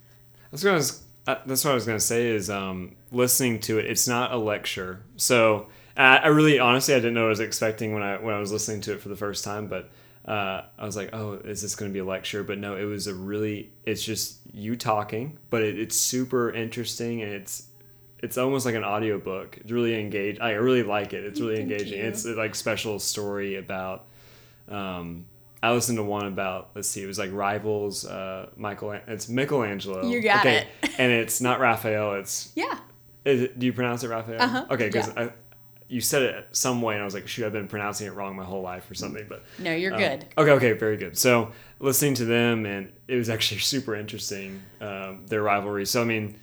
That's 0.51 0.63
what 0.63 0.71
I 0.71 0.75
was. 0.75 1.03
Uh, 1.27 1.35
that's 1.47 1.65
what 1.65 1.71
I 1.71 1.73
was 1.73 1.85
gonna 1.87 1.99
say. 1.99 2.27
Is 2.29 2.49
um, 2.51 2.95
listening 3.11 3.59
to 3.61 3.79
it. 3.79 3.85
It's 3.87 4.07
not 4.07 4.31
a 4.31 4.37
lecture. 4.37 5.01
So 5.17 5.67
I, 5.97 6.17
I 6.17 6.27
really, 6.27 6.59
honestly, 6.59 6.93
I 6.93 6.97
didn't 6.97 7.15
know 7.15 7.21
what 7.21 7.27
I 7.27 7.29
was 7.29 7.39
expecting 7.39 7.93
when 7.93 8.03
I 8.03 8.17
when 8.17 8.33
I 8.35 8.39
was 8.39 8.51
listening 8.51 8.81
to 8.81 8.93
it 8.93 9.01
for 9.01 9.09
the 9.09 9.15
first 9.15 9.43
time. 9.43 9.65
But 9.67 9.89
uh, 10.27 10.61
I 10.77 10.85
was 10.85 10.95
like, 10.95 11.09
oh, 11.13 11.33
is 11.43 11.63
this 11.63 11.75
gonna 11.75 11.91
be 11.91 11.99
a 11.99 12.05
lecture? 12.05 12.43
But 12.43 12.59
no, 12.59 12.75
it 12.77 12.83
was 12.85 13.07
a 13.07 13.13
really. 13.15 13.71
It's 13.85 14.03
just 14.03 14.37
you 14.53 14.75
talking, 14.75 15.37
but 15.49 15.63
it, 15.63 15.79
it's 15.79 15.95
super 15.95 16.51
interesting 16.51 17.21
and 17.23 17.33
it's. 17.33 17.67
It's 18.19 18.37
almost 18.37 18.65
like 18.65 18.75
an 18.75 18.83
audiobook. 18.85 19.57
It's 19.57 19.71
really 19.71 19.99
engaged. 19.99 20.39
I 20.41 20.51
really 20.51 20.83
like 20.83 21.13
it. 21.13 21.23
It's 21.25 21.39
really 21.41 21.57
Thank 21.57 21.71
engaging. 21.71 21.99
you. 21.99 22.05
It's 22.05 22.23
like 22.25 22.53
special 22.55 22.97
story 22.99 23.55
about 23.55 24.05
um, 24.69 25.25
I 25.61 25.71
listened 25.71 25.97
to 25.97 26.03
one 26.03 26.27
about 26.27 26.69
let's 26.75 26.87
see, 26.87 27.03
it 27.03 27.07
was 27.07 27.19
like 27.19 27.31
rivals. 27.31 28.05
Uh, 28.05 28.49
Michael, 28.55 28.91
it's 29.07 29.29
Michelangelo. 29.29 30.07
You 30.09 30.21
got 30.21 30.45
it. 30.45 30.67
and 30.97 31.11
it's 31.11 31.41
not 31.41 31.59
Raphael. 31.59 32.13
It's 32.15 32.51
yeah 32.55 32.79
is 33.25 33.41
it, 33.41 33.59
do 33.59 33.65
you 33.65 33.73
pronounce 33.73 34.03
it 34.03 34.09
Raphael? 34.09 34.41
Uh-huh, 34.41 34.65
Okay, 34.71 34.85
because 34.85 35.11
yeah. 35.17 35.29
you 35.87 35.99
said 35.99 36.21
it 36.21 36.47
some 36.51 36.81
way, 36.81 36.93
and 36.93 37.01
I 37.01 37.05
was 37.05 37.15
like, 37.15 37.27
shoot, 37.27 37.45
I've 37.45 37.53
been 37.53 37.67
pronouncing 37.67 38.07
it 38.07 38.11
wrong 38.11 38.35
my 38.35 38.43
whole 38.45 38.61
life 38.61 38.89
or 38.89 38.93
something. 38.93 39.25
But 39.27 39.43
no 39.59 39.73
you're 39.73 39.93
um, 39.93 39.99
good 39.99 40.25
Okay, 40.37 40.51
okay, 40.51 40.71
very 40.73 40.97
good. 40.97 41.17
So 41.17 41.51
listening 41.79 42.13
to 42.15 42.25
them, 42.25 42.65
and 42.65 42.91
it 43.07 43.15
was 43.15 43.29
actually 43.29 43.59
super 43.61 43.95
interesting 43.95 44.61
um, 44.79 45.25
their 45.27 45.41
rivalry. 45.41 45.85
So 45.85 46.01
I 46.01 46.05
mean, 46.05 46.39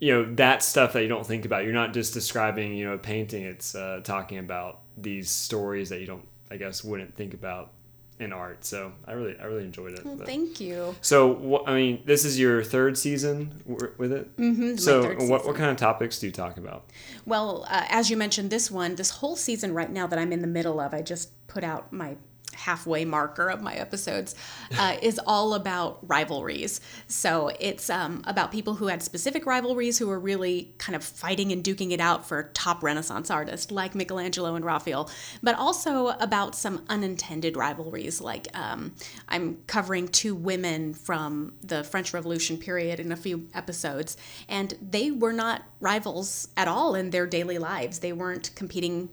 you 0.00 0.12
know, 0.12 0.34
that 0.34 0.62
stuff 0.62 0.92
that 0.94 1.02
you 1.02 1.08
don't 1.08 1.26
think 1.26 1.44
about. 1.44 1.64
You're 1.64 1.72
not 1.72 1.94
just 1.94 2.12
describing, 2.12 2.74
you 2.74 2.84
know, 2.84 2.94
a 2.94 2.98
painting. 2.98 3.44
It's 3.44 3.74
uh, 3.74 4.00
talking 4.02 4.38
about 4.38 4.80
these 4.96 5.30
stories 5.30 5.88
that 5.88 6.00
you 6.00 6.06
don't, 6.06 6.26
I 6.50 6.56
guess, 6.56 6.84
wouldn't 6.84 7.14
think 7.16 7.34
about 7.34 7.72
in 8.20 8.32
art. 8.32 8.64
So 8.64 8.92
I 9.06 9.12
really, 9.12 9.36
I 9.40 9.44
really 9.44 9.64
enjoyed 9.64 9.94
it. 9.94 10.04
well, 10.04 10.16
thank 10.24 10.60
you 10.60 10.94
so 11.00 11.34
wh- 11.64 11.68
I 11.68 11.74
mean, 11.74 12.02
this 12.04 12.24
is 12.24 12.38
your 12.38 12.62
third 12.62 12.96
season 12.96 13.60
w- 13.68 13.92
with 13.98 14.12
it. 14.12 14.36
Mm-hmm, 14.36 14.76
so 14.76 15.14
what, 15.26 15.44
what 15.44 15.56
kind 15.56 15.70
of 15.70 15.76
topics 15.76 16.20
do 16.20 16.26
you 16.26 16.32
talk 16.32 16.56
about? 16.56 16.84
Well, 17.26 17.66
uh, 17.68 17.86
as 17.88 18.10
you 18.10 18.16
mentioned, 18.16 18.50
this 18.50 18.70
one, 18.70 18.94
this 18.94 19.10
whole 19.10 19.34
season 19.34 19.74
right 19.74 19.90
now 19.90 20.06
that 20.06 20.18
I'm 20.18 20.32
in 20.32 20.42
the 20.42 20.46
middle 20.46 20.78
of, 20.80 20.94
I 20.94 21.02
just 21.02 21.30
put 21.48 21.64
out 21.64 21.92
my 21.92 22.16
halfway 22.54 23.04
marker 23.04 23.48
of 23.48 23.62
my 23.62 23.74
episodes, 23.74 24.34
uh, 24.78 24.96
is 25.02 25.20
all 25.26 25.54
about 25.54 25.98
rivalries. 26.08 26.80
So 27.08 27.50
it's 27.60 27.90
um, 27.90 28.22
about 28.26 28.52
people 28.52 28.74
who 28.74 28.86
had 28.86 29.02
specific 29.02 29.46
rivalries 29.46 29.98
who 29.98 30.08
were 30.08 30.20
really 30.20 30.74
kind 30.78 30.96
of 30.96 31.04
fighting 31.04 31.52
and 31.52 31.62
duking 31.62 31.92
it 31.92 32.00
out 32.00 32.26
for 32.26 32.50
top 32.54 32.82
Renaissance 32.82 33.30
artists 33.30 33.70
like 33.70 33.94
Michelangelo 33.94 34.54
and 34.54 34.64
Raphael, 34.64 35.10
but 35.42 35.56
also 35.56 36.08
about 36.08 36.54
some 36.54 36.84
unintended 36.88 37.56
rivalries. 37.56 38.20
Like 38.20 38.48
um, 38.54 38.92
I'm 39.28 39.58
covering 39.66 40.08
two 40.08 40.34
women 40.34 40.94
from 40.94 41.54
the 41.62 41.84
French 41.84 42.12
Revolution 42.12 42.56
period 42.56 43.00
in 43.00 43.12
a 43.12 43.16
few 43.16 43.48
episodes, 43.54 44.16
and 44.48 44.74
they 44.80 45.10
were 45.10 45.32
not 45.32 45.62
rivals 45.80 46.48
at 46.56 46.68
all 46.68 46.94
in 46.94 47.10
their 47.10 47.26
daily 47.26 47.58
lives. 47.58 47.98
They 47.98 48.12
weren't 48.12 48.54
competing 48.54 49.08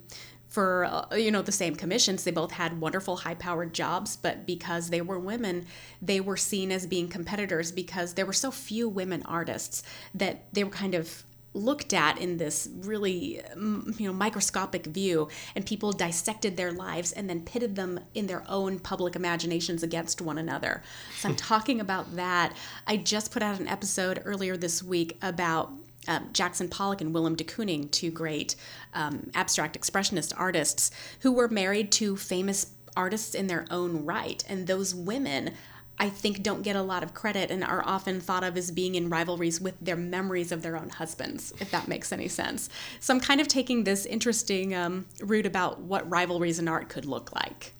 for 0.51 0.83
uh, 0.83 1.15
you 1.15 1.31
know 1.31 1.41
the 1.41 1.51
same 1.51 1.75
commissions. 1.75 2.23
They 2.23 2.31
both 2.31 2.51
had 2.51 2.79
wonderful 2.79 3.15
high 3.17 3.35
powered 3.35 3.73
jobs 3.73 4.17
but 4.17 4.45
because 4.45 4.89
they 4.89 5.01
were 5.01 5.17
women 5.17 5.65
they 6.01 6.19
were 6.19 6.37
seen 6.37 6.71
as 6.71 6.85
being 6.85 7.07
competitors 7.07 7.71
because 7.71 8.13
there 8.13 8.25
were 8.25 8.33
so 8.33 8.51
few 8.51 8.89
women 8.89 9.23
artists 9.25 9.81
that 10.13 10.53
they 10.53 10.63
were 10.63 10.69
kind 10.69 10.93
of 10.93 11.23
looked 11.53 11.93
at 11.93 12.17
in 12.17 12.37
this 12.37 12.69
really 12.81 13.41
mm, 13.55 13.99
you 13.99 14.07
know 14.07 14.13
microscopic 14.13 14.85
view 14.85 15.27
and 15.55 15.65
people 15.65 15.91
dissected 15.91 16.55
their 16.55 16.71
lives 16.71 17.11
and 17.11 17.29
then 17.29 17.41
pitted 17.41 17.75
them 17.75 17.99
in 18.13 18.27
their 18.27 18.43
own 18.47 18.79
public 18.79 19.15
imaginations 19.15 19.83
against 19.83 20.21
one 20.21 20.37
another. 20.37 20.83
So 21.17 21.29
i'm 21.29 21.35
talking 21.51 21.79
about 21.79 22.15
that. 22.15 22.53
I 22.87 22.97
just 22.97 23.31
put 23.31 23.41
out 23.41 23.59
an 23.59 23.67
episode 23.67 24.21
earlier 24.25 24.57
this 24.57 24.83
week 24.83 25.17
about 25.21 25.71
um, 26.07 26.29
Jackson 26.33 26.67
Pollock 26.67 27.01
and 27.01 27.13
Willem 27.13 27.35
de 27.35 27.43
Kooning, 27.43 27.89
two 27.91 28.11
great 28.11 28.55
um, 28.93 29.29
abstract 29.33 29.79
expressionist 29.79 30.33
artists 30.35 30.91
who 31.21 31.31
were 31.31 31.47
married 31.47 31.91
to 31.93 32.17
famous 32.17 32.71
artists 32.95 33.35
in 33.35 33.47
their 33.47 33.65
own 33.69 34.05
right. 34.05 34.43
And 34.49 34.67
those 34.67 34.93
women, 34.93 35.53
I 35.99 36.09
think, 36.09 36.43
don't 36.43 36.63
get 36.63 36.75
a 36.75 36.81
lot 36.81 37.03
of 37.03 37.13
credit 37.13 37.51
and 37.51 37.63
are 37.63 37.83
often 37.85 38.19
thought 38.19 38.43
of 38.43 38.57
as 38.57 38.71
being 38.71 38.95
in 38.95 39.09
rivalries 39.09 39.61
with 39.61 39.75
their 39.79 39.95
memories 39.95 40.51
of 40.51 40.61
their 40.61 40.75
own 40.75 40.89
husbands, 40.89 41.53
if 41.59 41.71
that 41.71 41.87
makes 41.87 42.11
any 42.11 42.27
sense. 42.27 42.69
So 42.99 43.13
I'm 43.13 43.19
kind 43.19 43.39
of 43.39 43.47
taking 43.47 43.83
this 43.83 44.05
interesting 44.05 44.75
um, 44.75 45.05
route 45.21 45.45
about 45.45 45.81
what 45.81 46.09
rivalries 46.09 46.59
in 46.59 46.67
art 46.67 46.89
could 46.89 47.05
look 47.05 47.33
like. 47.33 47.73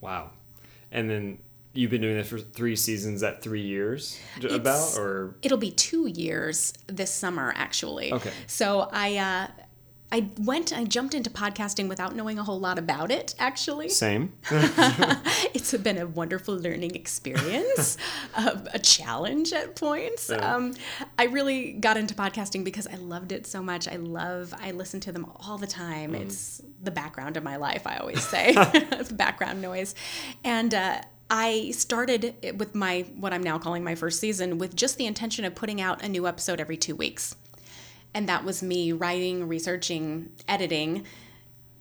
Wow. 0.00 0.30
And 0.90 1.10
then 1.10 1.38
you've 1.76 1.90
been 1.90 2.00
doing 2.00 2.16
this 2.16 2.28
for 2.28 2.38
three 2.38 2.76
seasons 2.76 3.22
at 3.22 3.42
three 3.42 3.62
years 3.62 4.18
about 4.38 4.50
It's- 4.56 4.98
or 4.98 5.36
It'll 5.42 5.58
be 5.58 5.70
two 5.70 6.06
years 6.06 6.72
this 6.86 7.10
summer, 7.10 7.52
actually. 7.56 8.12
Okay. 8.12 8.32
So 8.46 8.88
I, 8.92 9.16
uh, 9.16 9.62
I 10.12 10.30
went, 10.38 10.72
I 10.72 10.84
jumped 10.84 11.14
into 11.14 11.30
podcasting 11.30 11.88
without 11.88 12.14
knowing 12.14 12.38
a 12.38 12.44
whole 12.44 12.60
lot 12.60 12.78
about 12.78 13.10
it, 13.10 13.34
actually. 13.40 13.88
same? 13.88 14.32
it's 15.52 15.76
been 15.78 15.98
a 15.98 16.06
wonderful 16.06 16.54
learning 16.54 16.94
experience, 16.94 17.98
uh, 18.36 18.56
a 18.72 18.78
challenge 18.78 19.52
at 19.52 19.74
points. 19.74 20.30
Um, 20.30 20.74
I 21.18 21.24
really 21.24 21.72
got 21.72 21.96
into 21.96 22.14
podcasting 22.14 22.62
because 22.62 22.86
I 22.86 22.94
loved 22.94 23.32
it 23.32 23.48
so 23.48 23.62
much. 23.62 23.88
I 23.88 23.96
love, 23.96 24.54
I 24.60 24.70
listen 24.70 25.00
to 25.00 25.12
them 25.12 25.26
all 25.40 25.58
the 25.58 25.66
time. 25.66 26.14
It's 26.14 26.62
the 26.82 26.92
background 26.92 27.36
of 27.36 27.42
my 27.42 27.56
life, 27.56 27.84
I 27.84 27.96
always 27.96 28.22
say, 28.22 28.52
the 28.52 29.12
background 29.12 29.60
noise. 29.60 29.96
And, 30.44 30.72
uh, 30.72 31.00
I 31.28 31.72
started 31.72 32.56
with 32.58 32.74
my 32.74 33.06
what 33.16 33.32
I'm 33.32 33.42
now 33.42 33.58
calling 33.58 33.82
my 33.82 33.94
first 33.94 34.20
season 34.20 34.58
with 34.58 34.76
just 34.76 34.96
the 34.96 35.06
intention 35.06 35.44
of 35.44 35.54
putting 35.54 35.80
out 35.80 36.02
a 36.04 36.08
new 36.08 36.26
episode 36.26 36.60
every 36.60 36.76
2 36.76 36.94
weeks. 36.94 37.36
And 38.14 38.28
that 38.28 38.44
was 38.44 38.62
me 38.62 38.92
writing, 38.92 39.48
researching, 39.48 40.30
editing, 40.48 41.04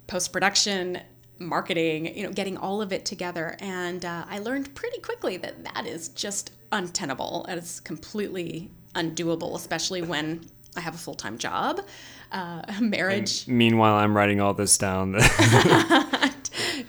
post 0.08 0.34
production, 0.34 1.00
marketing, 1.40 2.18
you 2.18 2.24
know, 2.24 2.32
getting 2.32 2.58
all 2.58 2.82
of 2.82 2.92
it 2.92 3.06
together. 3.06 3.56
And 3.60 4.04
uh, 4.04 4.26
I 4.30 4.40
learned 4.40 4.74
pretty 4.76 5.00
quickly 5.00 5.38
that 5.38 5.64
that 5.74 5.86
is 5.86 6.10
just 6.10 6.52
untenable. 6.72 7.46
and 7.48 7.58
It's 7.58 7.80
completely 7.80 8.72
undoable, 8.96 9.56
especially 9.56 10.02
when 10.02 10.42
I 10.76 10.82
have 10.82 10.96
a 10.96 10.98
full 10.98 11.16
time 11.16 11.38
job, 11.38 11.82
uh, 12.32 12.62
marriage, 12.82 13.48
Meanwhile, 13.48 13.96
I'm 13.96 14.16
writing 14.16 14.42
all 14.42 14.54
this 14.54 14.78
down. 14.78 15.16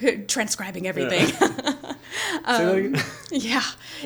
transcribing 0.29 0.87
everything. 0.87 1.27
Say 1.27 1.76
again? 2.47 3.03
Yeah, 3.31 3.65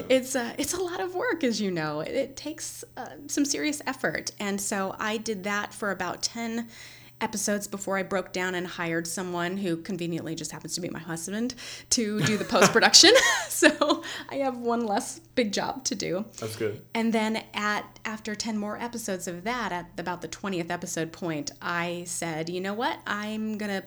it's 0.09 0.35
uh, 0.35 0.55
it's 0.57 0.72
a 0.72 0.81
lot 0.83 1.00
of 1.00 1.14
work, 1.14 1.44
as 1.44 1.61
you 1.61 1.70
know. 1.70 2.00
It, 2.00 2.14
it 2.14 2.37
takes 2.37 2.85
uh, 2.96 3.07
some 3.26 3.44
serious 3.44 3.83
effort, 3.87 4.31
and 4.40 4.59
so 4.61 4.96
I 4.98 5.18
did 5.18 5.44
that 5.44 5.74
for 5.74 5.90
about 5.90 6.22
ten 6.22 6.68
episodes 7.20 7.66
before 7.66 7.98
I 7.98 8.03
broke 8.03 8.33
down 8.33 8.55
and 8.55 8.66
hired 8.66 9.07
someone 9.07 9.57
who 9.59 9.76
conveniently 9.76 10.35
just 10.35 10.53
happens 10.53 10.74
to 10.74 10.81
be 10.81 10.88
my 10.88 10.98
husband 10.98 11.55
to 11.90 12.20
do 12.22 12.37
the 12.37 12.44
post 12.44 12.72
production. 12.72 13.11
so 13.48 14.03
I 14.29 14.37
have 14.37 14.57
one 14.57 14.87
less 14.87 15.20
big 15.35 15.53
job 15.53 15.85
to 15.85 15.94
do. 15.94 16.24
That's 16.38 16.57
good. 16.57 16.83
And 16.94 17.12
then 17.12 17.44
at 17.55 17.98
after 18.05 18.35
10 18.35 18.57
more 18.57 18.81
episodes 18.81 19.29
of 19.29 19.44
that 19.44 19.72
at 19.72 19.87
about 19.98 20.22
the 20.22 20.29
20th 20.29 20.70
episode 20.70 21.12
point, 21.12 21.50
I 21.61 22.05
said, 22.07 22.48
"You 22.48 22.61
know 22.61 22.74
what? 22.74 22.98
I'm 23.07 23.59
going 23.59 23.83
to 23.83 23.85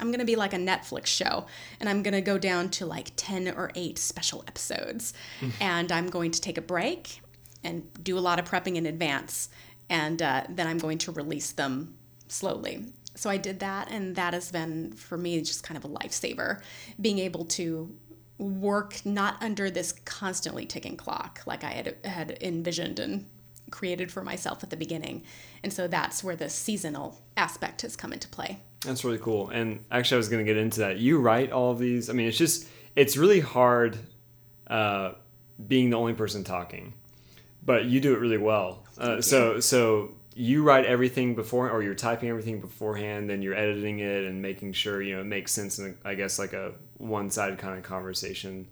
I'm 0.00 0.08
going 0.08 0.20
to 0.20 0.26
be 0.26 0.36
like 0.36 0.52
a 0.52 0.58
Netflix 0.58 1.06
show 1.06 1.46
and 1.80 1.88
I'm 1.88 2.02
going 2.02 2.14
to 2.14 2.20
go 2.20 2.38
down 2.38 2.70
to 2.70 2.86
like 2.86 3.12
10 3.16 3.48
or 3.48 3.70
8 3.74 3.98
special 3.98 4.44
episodes. 4.46 5.14
and 5.60 5.90
I'm 5.90 6.08
going 6.08 6.30
to 6.32 6.40
take 6.40 6.58
a 6.58 6.62
break 6.62 7.20
and 7.64 7.82
do 8.02 8.18
a 8.18 8.20
lot 8.20 8.38
of 8.38 8.44
prepping 8.48 8.76
in 8.76 8.86
advance 8.86 9.48
and 9.88 10.20
uh, 10.20 10.44
then 10.48 10.66
I'm 10.66 10.78
going 10.78 10.98
to 10.98 11.12
release 11.12 11.52
them 11.52 11.96
slowly." 12.28 12.86
So 13.14 13.30
I 13.30 13.38
did 13.38 13.60
that 13.60 13.90
and 13.90 14.14
that 14.16 14.34
has 14.34 14.52
been 14.52 14.92
for 14.92 15.16
me 15.16 15.40
just 15.40 15.62
kind 15.62 15.78
of 15.78 15.84
a 15.84 15.88
lifesaver 15.88 16.60
being 17.00 17.18
able 17.18 17.46
to 17.46 17.94
work 18.38 19.00
not 19.06 19.42
under 19.42 19.70
this 19.70 19.92
constantly 20.04 20.66
ticking 20.66 20.96
clock 20.96 21.40
like 21.46 21.64
I 21.64 21.70
had 21.70 21.96
had 22.04 22.38
envisioned 22.42 22.98
and 22.98 23.24
created 23.70 24.12
for 24.12 24.22
myself 24.22 24.62
at 24.62 24.70
the 24.70 24.76
beginning. 24.76 25.24
And 25.62 25.72
so 25.72 25.88
that's 25.88 26.22
where 26.22 26.36
the 26.36 26.48
seasonal 26.48 27.20
aspect 27.36 27.82
has 27.82 27.96
come 27.96 28.12
into 28.12 28.28
play. 28.28 28.60
That's 28.86 29.04
really 29.04 29.18
cool. 29.18 29.50
And 29.50 29.84
actually, 29.90 30.16
I 30.16 30.18
was 30.18 30.28
going 30.28 30.44
to 30.44 30.50
get 30.50 30.60
into 30.60 30.80
that. 30.80 30.98
You 30.98 31.18
write 31.18 31.52
all 31.52 31.70
of 31.72 31.78
these. 31.78 32.08
I 32.08 32.12
mean, 32.12 32.28
it's 32.28 32.38
just, 32.38 32.66
it's 32.94 33.16
really 33.16 33.40
hard 33.40 33.98
uh, 34.68 35.12
being 35.66 35.90
the 35.90 35.96
only 35.96 36.14
person 36.14 36.44
talking, 36.44 36.94
but 37.64 37.84
you 37.84 38.00
do 38.00 38.14
it 38.14 38.20
really 38.20 38.38
well. 38.38 38.84
Uh, 38.98 39.20
so, 39.20 39.60
so 39.60 40.12
you 40.34 40.62
write 40.62 40.84
everything 40.86 41.34
before, 41.34 41.70
or 41.70 41.82
you're 41.82 41.94
typing 41.94 42.28
everything 42.28 42.60
beforehand, 42.60 43.28
then 43.28 43.42
you're 43.42 43.54
editing 43.54 44.00
it 44.00 44.24
and 44.24 44.40
making 44.40 44.72
sure, 44.72 45.02
you 45.02 45.14
know, 45.14 45.20
it 45.22 45.26
makes 45.26 45.52
sense 45.52 45.78
in, 45.78 45.96
I 46.04 46.14
guess, 46.14 46.38
like 46.38 46.52
a 46.52 46.72
one 46.98 47.30
sided 47.30 47.58
kind 47.58 47.76
of 47.76 47.84
conversation. 47.84 48.66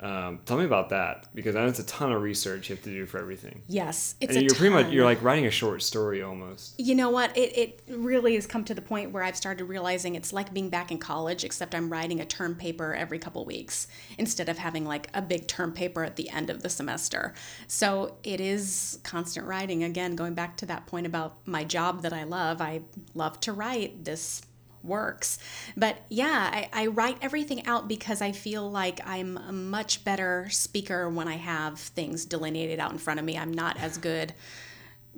Um, 0.00 0.40
tell 0.44 0.56
me 0.56 0.64
about 0.64 0.90
that 0.90 1.26
because 1.34 1.56
I 1.56 1.62
know 1.62 1.68
it's 1.68 1.80
a 1.80 1.86
ton 1.86 2.12
of 2.12 2.22
research 2.22 2.68
you 2.68 2.76
have 2.76 2.84
to 2.84 2.90
do 2.90 3.04
for 3.04 3.18
everything. 3.18 3.62
Yes, 3.66 4.14
it's 4.20 4.30
And 4.30 4.38
a 4.38 4.42
you're 4.42 4.54
pretty 4.54 4.72
much 4.72 4.92
you're 4.92 5.04
like 5.04 5.22
writing 5.22 5.46
a 5.46 5.50
short 5.50 5.82
story 5.82 6.22
almost. 6.22 6.78
You 6.78 6.94
know 6.94 7.10
what? 7.10 7.36
It, 7.36 7.58
it 7.58 7.82
really 7.88 8.34
has 8.36 8.46
come 8.46 8.64
to 8.64 8.74
the 8.74 8.82
point 8.82 9.10
where 9.10 9.24
I've 9.24 9.36
started 9.36 9.64
realizing 9.64 10.14
it's 10.14 10.32
like 10.32 10.54
being 10.54 10.68
back 10.68 10.92
in 10.92 10.98
college, 10.98 11.42
except 11.42 11.74
I'm 11.74 11.90
writing 11.90 12.20
a 12.20 12.24
term 12.24 12.54
paper 12.54 12.94
every 12.94 13.18
couple 13.18 13.44
weeks 13.44 13.88
instead 14.18 14.48
of 14.48 14.58
having 14.58 14.84
like 14.84 15.08
a 15.14 15.22
big 15.22 15.48
term 15.48 15.72
paper 15.72 16.04
at 16.04 16.16
the 16.16 16.30
end 16.30 16.48
of 16.48 16.62
the 16.62 16.68
semester. 16.68 17.34
So 17.66 18.16
it 18.22 18.40
is 18.40 19.00
constant 19.02 19.46
writing. 19.46 19.82
Again, 19.82 20.14
going 20.14 20.34
back 20.34 20.56
to 20.58 20.66
that 20.66 20.86
point 20.86 21.06
about 21.06 21.36
my 21.44 21.64
job 21.64 22.02
that 22.02 22.12
I 22.12 22.22
love, 22.22 22.60
I 22.60 22.82
love 23.14 23.40
to 23.40 23.52
write. 23.52 24.04
This 24.04 24.42
works. 24.82 25.38
But 25.76 25.98
yeah, 26.08 26.50
I, 26.52 26.68
I 26.72 26.86
write 26.86 27.18
everything 27.22 27.66
out 27.66 27.88
because 27.88 28.22
I 28.22 28.32
feel 28.32 28.70
like 28.70 29.00
I'm 29.06 29.36
a 29.36 29.52
much 29.52 30.04
better 30.04 30.48
speaker 30.50 31.08
when 31.08 31.28
I 31.28 31.36
have 31.36 31.78
things 31.78 32.24
delineated 32.24 32.78
out 32.80 32.92
in 32.92 32.98
front 32.98 33.20
of 33.20 33.26
me. 33.26 33.36
I'm 33.36 33.52
not 33.52 33.78
as 33.78 33.98
good 33.98 34.32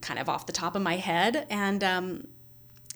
kind 0.01 0.19
of 0.19 0.29
off 0.29 0.47
the 0.47 0.53
top 0.53 0.77
of 0.77 0.83
my 0.83 0.97
head 0.97 1.47
and 1.51 1.85
um, 1.85 2.27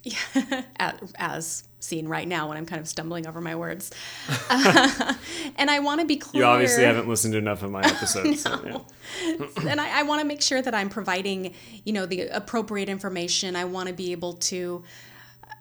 as, 0.76 1.12
as 1.16 1.64
seen 1.84 2.08
right 2.08 2.26
now 2.26 2.48
when 2.48 2.56
I'm 2.56 2.66
kind 2.66 2.80
of 2.80 2.88
stumbling 2.88 3.26
over 3.26 3.40
my 3.40 3.54
words. 3.54 3.90
and 4.50 5.70
I 5.70 5.78
want 5.80 6.00
to 6.00 6.06
be 6.06 6.16
clear. 6.16 6.42
You 6.42 6.48
obviously 6.48 6.84
haven't 6.84 7.08
listened 7.08 7.32
to 7.32 7.38
enough 7.38 7.62
of 7.62 7.70
my 7.70 7.82
episodes. 7.82 8.42
so, 8.42 8.84
yeah. 9.22 9.46
and 9.68 9.80
I, 9.80 10.00
I 10.00 10.02
want 10.02 10.20
to 10.22 10.26
make 10.26 10.42
sure 10.42 10.60
that 10.62 10.74
I'm 10.74 10.88
providing, 10.88 11.54
you 11.84 11.92
know, 11.92 12.06
the 12.06 12.22
appropriate 12.28 12.88
information. 12.88 13.54
I 13.54 13.66
want 13.66 13.88
to 13.88 13.94
be 13.94 14.12
able 14.12 14.34
to 14.34 14.82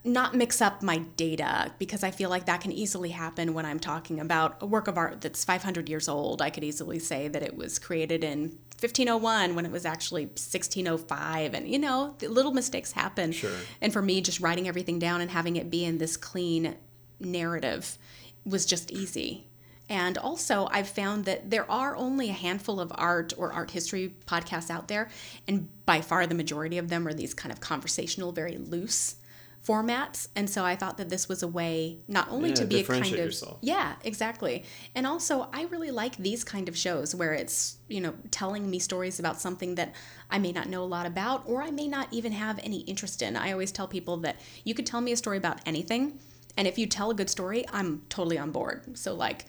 not 0.06 0.36
mix 0.36 0.62
up 0.62 0.82
my 0.82 0.98
data 1.16 1.72
because 1.80 2.04
I 2.04 2.12
feel 2.12 2.30
like 2.30 2.46
that 2.46 2.60
can 2.62 2.72
easily 2.74 3.10
happen 3.12 3.54
when 3.54 3.66
I'm 3.66 3.80
talking 3.80 4.20
about 4.20 4.58
a 4.62 4.66
work 4.66 4.88
of 4.88 4.98
art 4.98 5.22
that's 5.22 5.46
500 5.46 5.88
years 5.88 6.10
old. 6.10 6.42
I 6.42 6.50
could 6.50 6.64
easily 6.64 7.00
say 7.00 7.30
that 7.30 7.42
it 7.42 7.56
was 7.56 7.80
created 7.80 8.22
in 8.24 8.58
1501 8.82 9.56
when 9.56 9.66
it 9.66 9.72
was 9.72 9.86
actually 9.86 10.26
1605 10.26 11.54
and 11.54 11.70
you 11.70 11.80
know 11.80 12.16
the 12.20 12.28
little 12.28 12.52
mistakes 12.52 12.92
happen 12.92 13.32
Sure. 13.32 13.50
and 13.82 13.94
for 13.94 14.02
me 14.02 14.20
just 14.20 14.42
writing 14.42 14.68
everything 14.68 15.00
down 15.00 15.22
and 15.22 15.32
having 15.32 15.56
it 15.56 15.70
be 15.70 15.86
in 15.86 16.00
this 16.00 16.18
clean 16.18 16.76
narrative 17.20 17.98
was 18.46 18.66
just 18.66 18.92
easy 18.92 19.48
and 19.88 20.18
also 20.18 20.68
i've 20.72 20.90
found 20.90 21.24
that 21.24 21.50
there 21.50 21.70
are 21.72 21.96
only 21.96 22.30
a 22.30 22.34
handful 22.34 22.82
of 22.82 22.92
art 22.96 23.32
or 23.38 23.54
art 23.54 23.72
history 23.72 24.16
podcasts 24.28 24.70
out 24.70 24.90
there 24.90 25.10
and 25.48 25.70
by 25.86 26.02
far 26.02 26.28
the 26.28 26.36
majority 26.36 26.78
of 26.78 26.90
them 26.90 27.08
are 27.08 27.14
these 27.14 27.34
kind 27.34 27.54
of 27.54 27.62
conversational 27.62 28.34
very 28.34 28.58
loose 28.58 29.16
formats 29.66 30.28
and 30.36 30.50
so 30.50 30.66
i 30.66 30.76
thought 30.76 30.98
that 30.98 31.08
this 31.10 31.30
was 31.30 31.42
a 31.42 31.48
way 31.48 31.98
not 32.08 32.28
only 32.30 32.50
Yeah, 32.50 32.56
to 32.56 32.66
be 32.66 32.80
a 32.82 32.84
kind 32.84 33.06
of 33.06 33.18
yourself. 33.18 33.60
yeah 33.62 33.96
exactly 34.04 34.66
and 34.94 35.08
also 35.08 35.48
i 35.54 35.64
really 35.64 35.90
like 35.90 36.18
these 36.18 36.44
kind 36.44 36.68
of 36.68 36.76
shows 36.76 37.16
where 37.16 37.34
it's 37.34 37.78
you 37.88 38.02
know 38.02 38.14
telling 38.30 38.70
me 38.70 38.78
stories 38.80 39.20
about 39.20 39.40
something 39.40 39.76
that 39.76 39.94
i 40.30 40.38
may 40.38 40.52
not 40.52 40.68
know 40.68 40.84
a 40.84 40.86
lot 40.86 41.06
about 41.06 41.44
or 41.48 41.62
i 41.62 41.72
may 41.72 41.88
not 41.88 42.10
even 42.12 42.34
have 42.34 42.60
any 42.62 42.80
interest 42.82 43.22
in 43.22 43.38
i 43.38 43.54
always 43.54 43.72
tell 43.72 43.88
people 43.88 44.18
that 44.18 44.36
you 44.66 44.74
could 44.74 44.86
tell 44.86 45.00
me 45.00 45.14
a 45.14 45.18
story 45.18 45.38
about 45.38 45.60
anything 45.66 46.20
and 46.58 46.68
if 46.68 46.78
you 46.78 46.86
tell 46.86 47.10
a 47.12 47.16
good 47.16 47.30
story 47.30 47.64
i'm 47.72 48.02
totally 48.10 48.38
on 48.38 48.52
board 48.52 48.98
so 48.98 49.14
like 49.14 49.46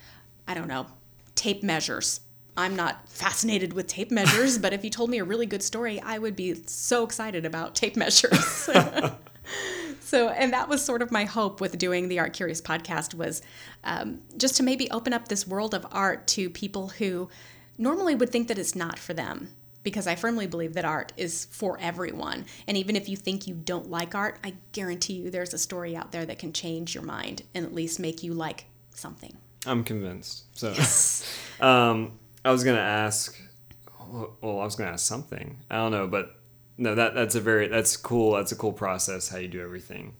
i 0.46 0.54
don't 0.54 0.68
know 0.68 0.86
tape 1.34 1.62
measures 1.62 2.20
I'm 2.56 2.76
not 2.76 3.08
fascinated 3.08 3.72
with 3.72 3.88
tape 3.88 4.12
measures, 4.12 4.58
but 4.58 4.72
if 4.72 4.84
you 4.84 4.90
told 4.90 5.10
me 5.10 5.18
a 5.18 5.24
really 5.24 5.44
good 5.44 5.60
story, 5.60 5.98
I 6.00 6.18
would 6.18 6.36
be 6.36 6.54
so 6.66 7.02
excited 7.02 7.44
about 7.44 7.74
tape 7.74 7.96
measures. 7.96 8.70
so 10.14 10.28
and 10.28 10.52
that 10.52 10.68
was 10.68 10.84
sort 10.84 11.02
of 11.02 11.10
my 11.10 11.24
hope 11.24 11.60
with 11.60 11.76
doing 11.76 12.08
the 12.08 12.20
art 12.20 12.32
curious 12.32 12.60
podcast 12.60 13.14
was 13.14 13.42
um, 13.82 14.20
just 14.36 14.56
to 14.56 14.62
maybe 14.62 14.88
open 14.92 15.12
up 15.12 15.26
this 15.26 15.44
world 15.44 15.74
of 15.74 15.84
art 15.90 16.28
to 16.28 16.48
people 16.48 16.88
who 16.88 17.28
normally 17.78 18.14
would 18.14 18.30
think 18.30 18.46
that 18.46 18.56
it's 18.56 18.76
not 18.76 18.96
for 18.96 19.12
them 19.12 19.48
because 19.82 20.06
I 20.06 20.14
firmly 20.14 20.46
believe 20.46 20.74
that 20.74 20.84
art 20.84 21.12
is 21.16 21.46
for 21.46 21.78
everyone. 21.80 22.46
And 22.68 22.76
even 22.76 22.94
if 22.94 23.08
you 23.08 23.16
think 23.16 23.48
you 23.48 23.54
don't 23.54 23.90
like 23.90 24.14
art, 24.14 24.38
I 24.44 24.54
guarantee 24.70 25.14
you 25.14 25.30
there's 25.30 25.52
a 25.52 25.58
story 25.58 25.96
out 25.96 26.12
there 26.12 26.24
that 26.24 26.38
can 26.38 26.52
change 26.52 26.94
your 26.94 27.04
mind 27.04 27.42
and 27.52 27.66
at 27.66 27.74
least 27.74 27.98
make 27.98 28.22
you 28.22 28.34
like 28.34 28.66
something. 28.90 29.36
I'm 29.66 29.82
convinced. 29.82 30.44
So, 30.56 30.68
um, 31.60 32.12
I 32.44 32.52
was 32.52 32.62
gonna 32.62 32.78
ask. 32.78 33.36
Well, 34.10 34.60
I 34.60 34.64
was 34.64 34.76
gonna 34.76 34.92
ask 34.92 35.06
something. 35.06 35.58
I 35.70 35.76
don't 35.76 35.90
know, 35.90 36.06
but 36.06 36.36
no, 36.78 36.94
that 36.94 37.14
that's 37.14 37.34
a 37.34 37.40
very 37.40 37.68
that's 37.68 37.96
cool. 37.96 38.32
That's 38.32 38.52
a 38.52 38.56
cool 38.56 38.72
process 38.72 39.28
how 39.28 39.38
you 39.38 39.48
do 39.48 39.62
everything. 39.62 40.14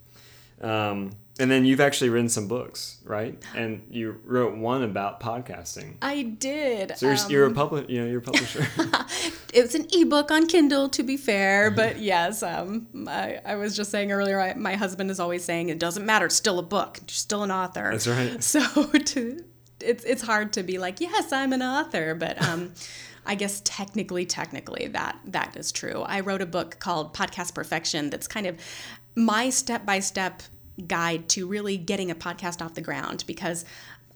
Um, 0.61 1.11
and 1.41 1.51
then 1.51 1.65
you've 1.65 1.81
actually 1.81 2.11
written 2.11 2.29
some 2.29 2.47
books, 2.47 2.99
right? 3.05 3.37
And 3.57 3.85
you 3.91 4.21
wrote 4.25 4.57
one 4.57 4.85
about 4.85 5.21
podcasting. 5.21 5.95
I 6.01 6.23
did. 6.23 6.97
So 6.97 7.07
you're, 7.07 7.17
um, 7.17 7.31
you're 7.31 7.47
a 7.47 7.51
public, 7.51 7.91
you 7.91 8.01
know, 8.01 8.07
you're 8.07 8.21
a 8.21 8.23
publisher. 8.23 8.67
it 9.53 9.63
was 9.63 9.75
an 9.75 9.89
ebook 9.93 10.31
on 10.31 10.47
Kindle, 10.47 10.89
to 10.91 11.03
be 11.03 11.17
fair, 11.17 11.73
but 11.73 11.99
yes, 11.99 12.45
um, 12.45 12.87
I, 13.09 13.41
I 13.45 13.57
was 13.57 13.77
just 13.77 13.91
saying 13.91 14.13
earlier, 14.13 14.41
I, 14.41 14.55
my 14.55 14.77
husband 14.77 15.11
is 15.11 15.19
always 15.19 15.45
saying 15.45 15.71
it 15.71 15.81
doesn't 15.81 16.07
matter, 16.07 16.27
it's 16.27 16.37
still 16.37 16.61
a 16.61 16.63
book, 16.63 16.99
you're 17.01 17.09
still 17.09 17.43
an 17.43 17.51
author. 17.51 17.91
That's 17.91 18.07
right. 18.07 18.43
So 18.55 18.85
to, 18.87 19.45
it's 19.81 20.05
it's 20.05 20.23
hard 20.23 20.53
to 20.53 20.63
be 20.63 20.79
like, 20.79 21.01
yes, 21.01 21.33
I'm 21.33 21.53
an 21.53 21.63
author, 21.63 22.15
but 22.15 22.41
um, 22.47 22.73
I 23.27 23.35
guess 23.35 23.63
technically, 23.65 24.27
technically, 24.27 24.89
that 24.89 25.19
that 25.27 25.57
is 25.57 25.73
true. 25.73 26.03
I 26.03 26.21
wrote 26.21 26.43
a 26.43 26.47
book 26.47 26.79
called 26.79 27.15
Podcast 27.15 27.55
Perfection. 27.55 28.11
That's 28.11 28.29
kind 28.29 28.47
of 28.47 28.59
my 29.15 29.51
step 29.51 29.87
by 29.87 30.01
step 30.01 30.43
guide 30.87 31.29
to 31.31 31.47
really 31.47 31.77
getting 31.77 32.11
a 32.11 32.15
podcast 32.15 32.61
off 32.61 32.75
the 32.75 32.81
ground 32.81 33.25
because 33.27 33.65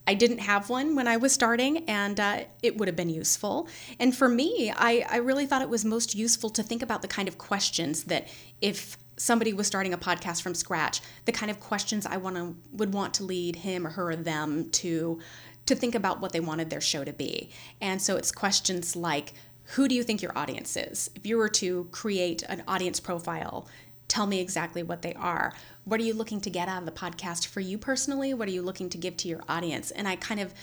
I 0.08 0.14
didn't 0.14 0.38
have 0.38 0.70
one 0.70 0.96
when 0.96 1.06
I 1.06 1.18
was 1.18 1.32
starting, 1.32 1.84
and 1.84 2.18
uh, 2.18 2.44
it 2.62 2.78
would 2.78 2.88
have 2.88 2.96
been 2.96 3.10
useful. 3.10 3.68
And 4.00 4.16
for 4.16 4.26
me, 4.26 4.72
I, 4.74 5.04
I 5.06 5.16
really 5.18 5.44
thought 5.44 5.60
it 5.60 5.68
was 5.68 5.84
most 5.84 6.14
useful 6.14 6.48
to 6.50 6.62
think 6.62 6.82
about 6.82 7.02
the 7.02 7.08
kind 7.08 7.28
of 7.28 7.36
questions 7.36 8.04
that 8.04 8.26
if 8.62 8.96
somebody 9.18 9.52
was 9.52 9.66
starting 9.66 9.92
a 9.92 9.98
podcast 9.98 10.40
from 10.40 10.54
scratch, 10.54 11.02
the 11.26 11.32
kind 11.32 11.50
of 11.50 11.60
questions 11.60 12.06
I 12.06 12.16
want 12.16 12.36
to 12.36 12.56
would 12.72 12.94
want 12.94 13.12
to 13.14 13.24
lead 13.24 13.56
him 13.56 13.86
or 13.86 13.90
her 13.90 14.12
or 14.12 14.16
them 14.16 14.70
to 14.70 15.20
to 15.68 15.74
think 15.74 15.94
about 15.94 16.20
what 16.20 16.32
they 16.32 16.40
wanted 16.40 16.70
their 16.70 16.80
show 16.80 17.04
to 17.04 17.12
be. 17.12 17.50
And 17.80 18.02
so 18.02 18.16
it's 18.16 18.32
questions 18.32 18.96
like 18.96 19.32
who 19.72 19.86
do 19.86 19.94
you 19.94 20.02
think 20.02 20.22
your 20.22 20.36
audience 20.36 20.76
is? 20.76 21.10
If 21.14 21.26
you 21.26 21.36
were 21.36 21.50
to 21.50 21.88
create 21.90 22.42
an 22.44 22.62
audience 22.66 23.00
profile, 23.00 23.68
tell 24.08 24.26
me 24.26 24.40
exactly 24.40 24.82
what 24.82 25.02
they 25.02 25.12
are. 25.12 25.52
What 25.84 26.00
are 26.00 26.04
you 26.04 26.14
looking 26.14 26.40
to 26.40 26.50
get 26.50 26.68
out 26.68 26.80
of 26.80 26.86
the 26.86 26.92
podcast 26.92 27.46
for 27.48 27.60
you 27.60 27.76
personally? 27.76 28.32
What 28.32 28.48
are 28.48 28.52
you 28.52 28.62
looking 28.62 28.88
to 28.90 28.98
give 28.98 29.16
to 29.18 29.28
your 29.28 29.42
audience? 29.46 29.90
And 29.90 30.08
I 30.08 30.16
kind 30.16 30.40
of 30.40 30.54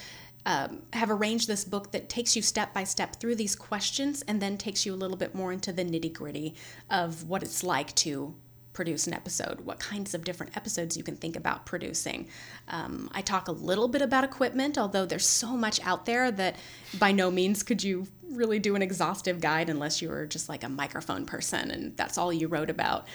um, 0.48 0.82
have 0.94 1.12
arranged 1.12 1.48
this 1.48 1.64
book 1.66 1.92
that 1.92 2.10
takes 2.10 2.36
you 2.36 2.42
step 2.42 2.74
by 2.74 2.84
step 2.84 3.18
through 3.18 3.36
these 3.36 3.56
questions 3.56 4.24
and 4.28 4.42
then 4.42 4.58
takes 4.58 4.86
you 4.86 4.94
a 4.94 4.98
little 4.98 5.18
bit 5.18 5.36
more 5.36 5.52
into 5.52 5.72
the 5.72 5.86
nitty 5.86 6.14
gritty 6.14 6.56
of 6.90 7.28
what 7.30 7.44
it's 7.44 7.64
like 7.64 7.94
to 7.96 8.34
produce 8.76 9.08
an 9.08 9.14
episode, 9.14 9.62
what 9.62 9.80
kinds 9.80 10.14
of 10.14 10.24
different 10.24 10.56
episodes 10.56 10.96
you 10.96 11.04
can 11.04 11.16
think 11.16 11.36
about 11.36 11.66
producing. 11.66 12.28
Um, 12.68 13.10
I 13.14 13.22
talk 13.22 13.48
a 13.48 13.52
little 13.52 13.88
bit 13.88 14.02
about 14.04 14.24
equipment, 14.24 14.78
although 14.78 15.06
there's 15.06 15.26
so 15.26 15.56
much 15.56 15.84
out 15.84 16.06
there 16.06 16.30
that 16.32 16.58
by 17.00 17.12
no 17.12 17.32
means 17.32 17.64
could 17.64 17.84
you 17.84 18.06
really 18.32 18.60
do 18.60 18.76
an 18.76 18.82
exhaustive 18.82 19.40
guide 19.40 19.70
unless 19.70 20.02
you 20.02 20.10
were 20.10 20.26
just 20.26 20.50
like 20.50 20.64
a 20.64 20.70
microphone 20.70 21.26
person 21.26 21.72
and 21.72 21.96
that's 21.96 22.18
all 22.18 22.34
you 22.34 22.48
wrote 22.48 22.70
about. 22.70 23.08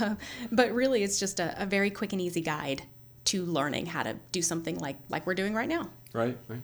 uh, 0.00 0.16
but 0.52 0.72
really, 0.72 1.02
it's 1.02 1.18
just 1.18 1.40
a, 1.40 1.62
a 1.62 1.64
very 1.64 1.90
quick 1.90 2.12
and 2.12 2.20
easy 2.20 2.40
guide 2.40 2.82
to 3.26 3.44
learning 3.44 3.86
how 3.86 4.02
to 4.02 4.16
do 4.32 4.42
something 4.42 4.78
like 4.78 4.96
like 5.08 5.26
we're 5.26 5.34
doing 5.34 5.54
right 5.54 5.68
now. 5.68 5.88
Right, 6.12 6.36
right. 6.48 6.60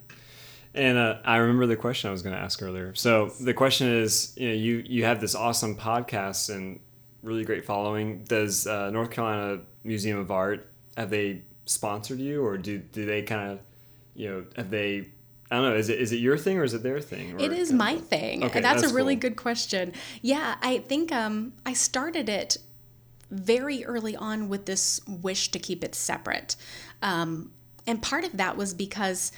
And 0.74 0.96
uh, 0.96 1.18
I 1.24 1.36
remember 1.36 1.66
the 1.66 1.76
question 1.76 2.08
I 2.08 2.12
was 2.12 2.22
going 2.22 2.34
to 2.34 2.40
ask 2.40 2.62
earlier. 2.62 2.94
So 2.94 3.28
the 3.40 3.52
question 3.52 3.88
is, 3.88 4.32
you 4.36 4.48
know, 4.48 4.54
you 4.54 4.84
you 4.86 5.04
have 5.04 5.20
this 5.20 5.34
awesome 5.34 5.76
podcast 5.76 6.54
and 6.54 6.80
really 7.22 7.44
great 7.44 7.64
following. 7.64 8.24
Does 8.24 8.66
uh, 8.66 8.90
North 8.90 9.10
Carolina 9.10 9.60
Museum 9.84 10.18
of 10.18 10.30
Art 10.30 10.68
have 10.96 11.10
they 11.10 11.42
sponsored 11.64 12.18
you, 12.18 12.44
or 12.44 12.58
do 12.58 12.78
do 12.78 13.06
they 13.06 13.22
kind 13.22 13.52
of, 13.52 13.60
you 14.14 14.28
know, 14.28 14.44
have 14.56 14.70
they? 14.70 15.08
I 15.50 15.56
don't 15.56 15.70
know. 15.70 15.76
Is 15.76 15.88
it 15.88 16.00
is 16.00 16.12
it 16.12 16.16
your 16.16 16.38
thing 16.38 16.58
or 16.58 16.64
is 16.64 16.74
it 16.74 16.82
their 16.82 17.00
thing? 17.00 17.34
Or 17.34 17.38
It 17.38 17.52
is 17.52 17.72
my 17.72 17.96
thing. 17.96 18.44
Okay, 18.44 18.60
that's, 18.60 18.82
that's 18.82 18.92
a 18.92 18.94
really 18.94 19.16
cool. 19.16 19.30
good 19.30 19.36
question. 19.36 19.92
Yeah, 20.22 20.56
I 20.62 20.78
think 20.78 21.12
um, 21.12 21.52
I 21.66 21.74
started 21.74 22.28
it 22.28 22.56
very 23.30 23.84
early 23.84 24.16
on 24.16 24.48
with 24.48 24.66
this 24.66 25.00
wish 25.06 25.50
to 25.50 25.58
keep 25.58 25.84
it 25.84 25.94
separate. 25.94 26.56
Um, 27.02 27.52
and 27.86 28.00
part 28.00 28.24
of 28.24 28.36
that 28.36 28.56
was 28.56 28.74
because 28.74 29.32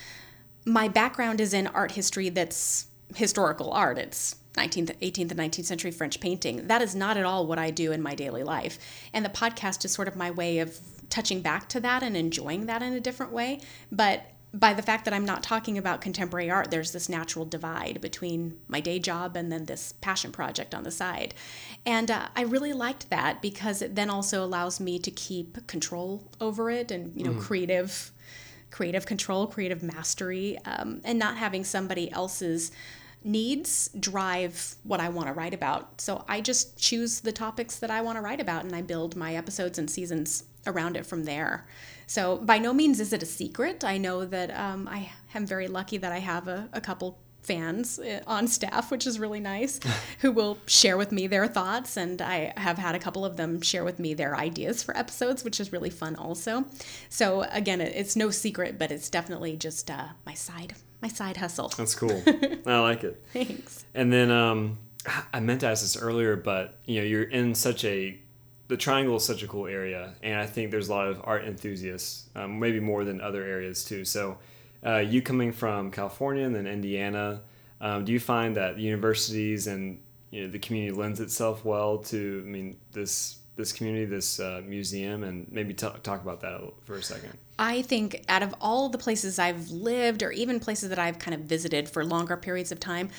my 0.65 0.89
background 0.89 1.41
is 1.41 1.55
in 1.55 1.67
art 1.69 1.93
history 1.93 2.29
that's 2.29 2.87
historical 3.15 3.73
art. 3.73 3.99
It's 3.99 4.37
19th, 4.55 4.97
18th, 5.01 5.31
and 5.33 5.41
19th 5.41 5.65
century 5.65 5.91
French 5.91 6.21
painting. 6.21 6.67
That 6.69 6.83
is 6.83 6.95
not 6.95 7.17
at 7.17 7.25
all 7.25 7.47
what 7.47 7.59
I 7.59 7.71
do 7.71 7.93
in 7.93 8.03
my 8.03 8.15
daily 8.15 8.43
life. 8.43 8.79
And 9.13 9.25
the 9.25 9.31
podcast 9.31 9.85
is 9.85 9.93
sort 9.93 10.09
of 10.09 10.17
my 10.17 10.31
way 10.31 10.59
of 10.61 10.79
touching 11.11 11.41
back 11.41 11.69
to 11.71 11.81
that 11.81 12.03
and 12.03 12.17
enjoying 12.17 12.67
that 12.67 12.83
in 12.83 12.93
a 12.93 13.01
different 13.01 13.33
way. 13.33 13.61
But 13.91 14.27
by 14.53 14.73
the 14.73 14.83
fact 14.83 15.05
that 15.05 15.13
I'm 15.13 15.25
not 15.25 15.43
talking 15.43 15.77
about 15.79 16.01
contemporary 16.01 16.49
art, 16.49 16.71
there's 16.71 16.93
this 16.93 17.09
natural 17.09 17.45
divide 17.45 18.01
between 18.01 18.57
my 18.69 18.79
day 18.79 19.01
job 19.01 19.37
and 19.37 19.51
then 19.51 19.65
this 19.65 19.95
passion 20.01 20.31
project 20.31 20.75
on 20.75 20.85
the 20.85 20.93
side. 20.93 21.35
And 21.85 22.09
uh, 22.09 22.29
I 22.37 22.43
really 22.43 22.73
liked 22.73 23.11
that 23.11 23.43
because 23.43 23.83
it 23.83 23.97
then 23.97 24.09
also 24.09 24.45
allows 24.45 24.79
me 24.79 25.01
to 25.01 25.11
keep 25.11 25.67
control 25.67 26.23
over 26.41 26.71
it 26.71 26.93
and, 26.93 27.13
you 27.17 27.25
know, 27.25 27.35
creative 27.41 28.13
creative 28.71 29.07
control, 29.07 29.47
creative 29.47 29.85
mastery, 29.85 30.59
um, 30.65 31.01
and 31.05 31.17
not 31.17 31.37
having 31.37 31.63
somebody 31.63 32.11
else's 32.11 32.73
needs 33.25 33.91
drive 33.99 34.77
what 34.83 35.01
I 35.01 35.09
want 35.09 35.29
to 35.29 35.33
write 35.33 35.55
about. 35.55 36.01
So 36.01 36.25
I 36.29 36.41
just 36.41 36.77
choose 36.79 37.21
the 37.21 37.33
topics 37.33 37.79
that 37.79 37.91
I 37.91 38.03
want 38.03 38.17
to 38.17 38.23
write 38.23 38.41
about 38.41 38.65
and 38.65 38.75
I 38.75 38.83
build 38.83 39.17
my 39.17 39.35
episodes 39.35 39.79
and 39.79 39.91
seasons 39.91 40.45
around 40.67 40.97
it 40.97 41.07
from 41.07 41.25
there. 41.25 41.67
So 42.07 42.37
by 42.37 42.59
no 42.59 42.73
means 42.73 43.01
is 43.01 43.13
it 43.13 43.23
a 43.23 43.27
secret. 43.27 43.83
I 43.83 43.99
know 43.99 44.25
that 44.27 44.51
um, 44.59 44.89
I 44.89 45.11
am 45.35 45.47
very 45.47 45.69
lucky 45.69 45.97
that 45.99 46.13
I 46.13 46.19
have 46.19 46.49
a, 46.49 46.69
a 46.73 46.81
couple 46.81 47.19
fans 47.45 47.99
uh, 47.99 48.21
on 48.27 48.49
staff, 48.49 48.91
which 48.91 49.07
is 49.07 49.19
really 49.19 49.41
nice, 49.41 49.79
who 50.21 50.33
will 50.33 50.59
share 50.67 50.97
with 50.97 51.13
me 51.13 51.27
their 51.27 51.47
thoughts. 51.47 51.97
And 51.97 52.21
I 52.21 52.53
have 52.57 52.79
had 52.79 52.95
a 52.95 52.99
couple 52.99 53.25
of 53.25 53.37
them 53.37 53.61
share 53.61 53.85
with 53.85 53.99
me 53.99 54.15
their 54.15 54.37
ideas 54.37 54.83
for 54.83 54.97
episodes, 54.97 55.45
which 55.45 55.61
is 55.61 55.73
really 55.73 55.91
fun 55.91 56.17
also. 56.17 56.65
So 57.09 57.47
again, 57.51 57.81
it's 57.81 58.17
no 58.17 58.31
secret, 58.31 58.79
but 58.79 58.91
it's 58.91 59.09
definitely 59.09 59.57
just 59.57 59.91
uh, 59.91 60.09
my 60.27 60.35
side, 60.35 60.75
my 61.05 61.09
side 61.09 61.37
hustle. 61.37 61.69
That's 61.69 61.95
cool. 61.95 62.23
I 62.67 62.79
like 62.79 63.05
it. 63.05 63.23
Thanks. 63.35 63.85
And 63.95 64.11
then 64.11 64.31
um, 64.31 64.79
I 65.35 65.41
meant 65.41 65.61
to 65.61 65.67
ask 65.67 65.83
this 65.83 65.99
earlier, 65.99 66.35
but 66.35 66.79
you 66.87 67.01
know, 67.01 67.07
you're 67.07 67.25
in 67.25 67.55
such 67.55 67.85
a 67.85 68.19
the 68.69 68.79
triangle 68.79 69.17
is 69.17 69.25
such 69.25 69.43
a 69.43 69.47
cool 69.47 69.67
area, 69.67 70.15
and 70.23 70.41
I 70.41 70.47
think 70.47 70.71
there's 70.71 70.89
a 70.89 70.95
lot 70.95 71.09
of 71.09 71.21
art 71.23 71.45
enthusiasts, 71.45 72.31
um, 72.35 72.59
maybe 72.59 72.81
more 72.81 73.05
than 73.05 73.21
other 73.21 73.45
areas 73.45 73.85
too. 73.85 74.07
So, 74.07 74.39
uh, 74.85 75.01
you 75.01 75.21
coming 75.21 75.53
from 75.53 75.91
California 75.91 76.47
and 76.47 76.55
then 76.55 76.67
Indiana, 76.67 77.43
um, 77.83 78.07
do 78.07 78.13
you 78.13 78.19
find 78.19 78.57
that 78.57 78.79
universities 78.79 79.67
and 79.67 80.01
you 80.31 80.45
know 80.45 80.51
the 80.51 80.59
community 80.59 80.97
lends 80.97 81.21
itself 81.21 81.67
well 81.67 81.99
to, 81.99 82.43
I 82.47 82.49
mean, 82.49 82.79
this 82.93 83.37
this 83.57 83.73
community, 83.73 84.05
this 84.05 84.41
uh, 84.41 84.63
museum, 84.65 85.23
and 85.23 85.47
maybe 85.51 85.75
t- 85.75 85.87
talk 86.03 86.23
about 86.23 86.41
that 86.41 86.61
for 86.85 86.97
a 86.97 87.03
second. 87.03 87.39
I 87.59 87.83
think 87.83 88.25
out 88.29 88.43
of 88.43 88.55
all 88.61 88.89
the 88.89 88.99
places 88.99 89.39
I've 89.39 89.71
lived, 89.71 90.23
or 90.23 90.33
even 90.33 90.59
places 90.59 90.89
that 90.89 90.99
I've 90.99 91.19
kind 91.19 91.35
of 91.35 91.43
visited 91.43 91.89
for 91.89 92.05
longer 92.05 92.37
periods 92.37 92.73
of 92.73 92.81
time, 92.81 93.11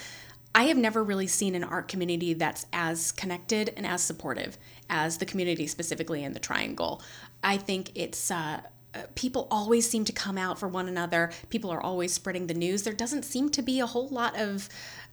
I 0.54 0.64
have 0.64 0.78
never 0.78 1.04
really 1.04 1.28
seen 1.28 1.56
an 1.56 1.64
art 1.64 1.88
community 1.88 2.34
that's 2.34 2.66
as 2.74 3.12
connected 3.12 3.74
and 3.76 3.86
as 3.86 4.02
supportive 4.02 4.58
as 4.90 5.18
the 5.18 5.26
community 5.26 5.68
specifically 5.68 6.24
in 6.24 6.34
the 6.34 6.40
Triangle. 6.40 7.02
I 7.44 7.58
think 7.58 7.92
it's. 7.96 8.32
Uh, 8.32 8.62
uh, 8.94 9.00
people 9.16 9.46
always 9.52 9.90
seem 9.90 10.06
to 10.06 10.14
come 10.14 10.38
out 10.38 10.58
for 10.58 10.70
one 10.70 10.88
another. 10.88 11.30
People 11.50 11.70
are 11.70 11.82
always 11.82 12.14
spreading 12.14 12.48
the 12.48 12.54
news. 12.54 12.84
There 12.84 12.94
doesn't 12.94 13.24
seem 13.24 13.50
to 13.50 13.62
be 13.62 13.82
a 13.82 13.86
whole 13.86 14.08
lot 14.08 14.40
of 14.40 14.70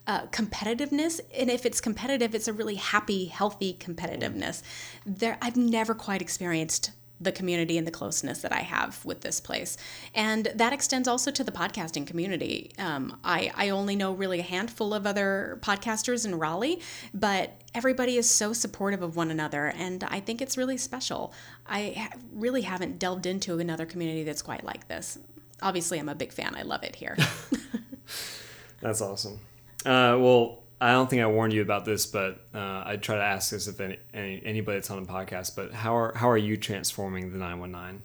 uh, 0.07 0.25
competitiveness, 0.27 1.19
and 1.37 1.49
if 1.49 1.65
it's 1.65 1.79
competitive, 1.79 2.35
it's 2.35 2.47
a 2.47 2.53
really 2.53 2.75
happy, 2.75 3.25
healthy 3.25 3.77
competitiveness. 3.79 4.61
There, 5.05 5.37
I've 5.41 5.57
never 5.57 5.93
quite 5.93 6.21
experienced 6.21 6.91
the 7.23 7.31
community 7.31 7.77
and 7.77 7.87
the 7.87 7.91
closeness 7.91 8.41
that 8.41 8.51
I 8.51 8.59
have 8.59 9.03
with 9.05 9.21
this 9.21 9.39
place. 9.39 9.77
And 10.13 10.51
that 10.55 10.73
extends 10.73 11.07
also 11.07 11.31
to 11.31 11.43
the 11.43 11.51
podcasting 11.51 12.05
community. 12.05 12.71
Um, 12.77 13.17
I, 13.23 13.51
I 13.55 13.69
only 13.69 13.95
know 13.95 14.11
really 14.11 14.39
a 14.39 14.43
handful 14.43 14.93
of 14.93 15.07
other 15.07 15.59
podcasters 15.61 16.25
in 16.25 16.37
Raleigh, 16.37 16.81
but 17.13 17.53
everybody 17.73 18.17
is 18.17 18.29
so 18.29 18.53
supportive 18.53 19.01
of 19.01 19.15
one 19.15 19.31
another. 19.31 19.67
And 19.77 20.03
I 20.03 20.19
think 20.19 20.41
it's 20.41 20.57
really 20.57 20.77
special. 20.77 21.33
I 21.65 22.09
really 22.33 22.61
haven't 22.61 22.99
delved 22.99 23.25
into 23.25 23.59
another 23.59 23.85
community 23.85 24.23
that's 24.23 24.41
quite 24.41 24.63
like 24.63 24.87
this. 24.87 25.17
Obviously, 25.61 25.99
I'm 25.99 26.09
a 26.09 26.15
big 26.15 26.33
fan. 26.33 26.55
I 26.55 26.63
love 26.63 26.83
it 26.83 26.95
here. 26.95 27.15
That's 28.81 28.99
awesome. 28.99 29.39
Uh, 29.85 30.17
well, 30.19 30.63
I 30.79 30.91
don't 30.91 31.09
think 31.09 31.21
I 31.21 31.27
warned 31.27 31.53
you 31.53 31.61
about 31.61 31.85
this, 31.85 32.05
but 32.05 32.45
uh, 32.53 32.83
I 32.85 32.97
try 32.97 33.15
to 33.15 33.23
ask 33.23 33.51
this 33.51 33.67
if 33.67 33.79
any, 33.79 33.99
any 34.13 34.41
anybody 34.43 34.77
that's 34.77 34.91
on 34.91 35.01
the 35.01 35.09
podcast. 35.09 35.55
But 35.55 35.73
how 35.73 35.95
are 35.95 36.13
how 36.13 36.29
are 36.29 36.37
you 36.37 36.57
transforming 36.57 37.31
the 37.31 37.37
nine 37.37 37.59
one 37.59 37.71
nine? 37.71 38.01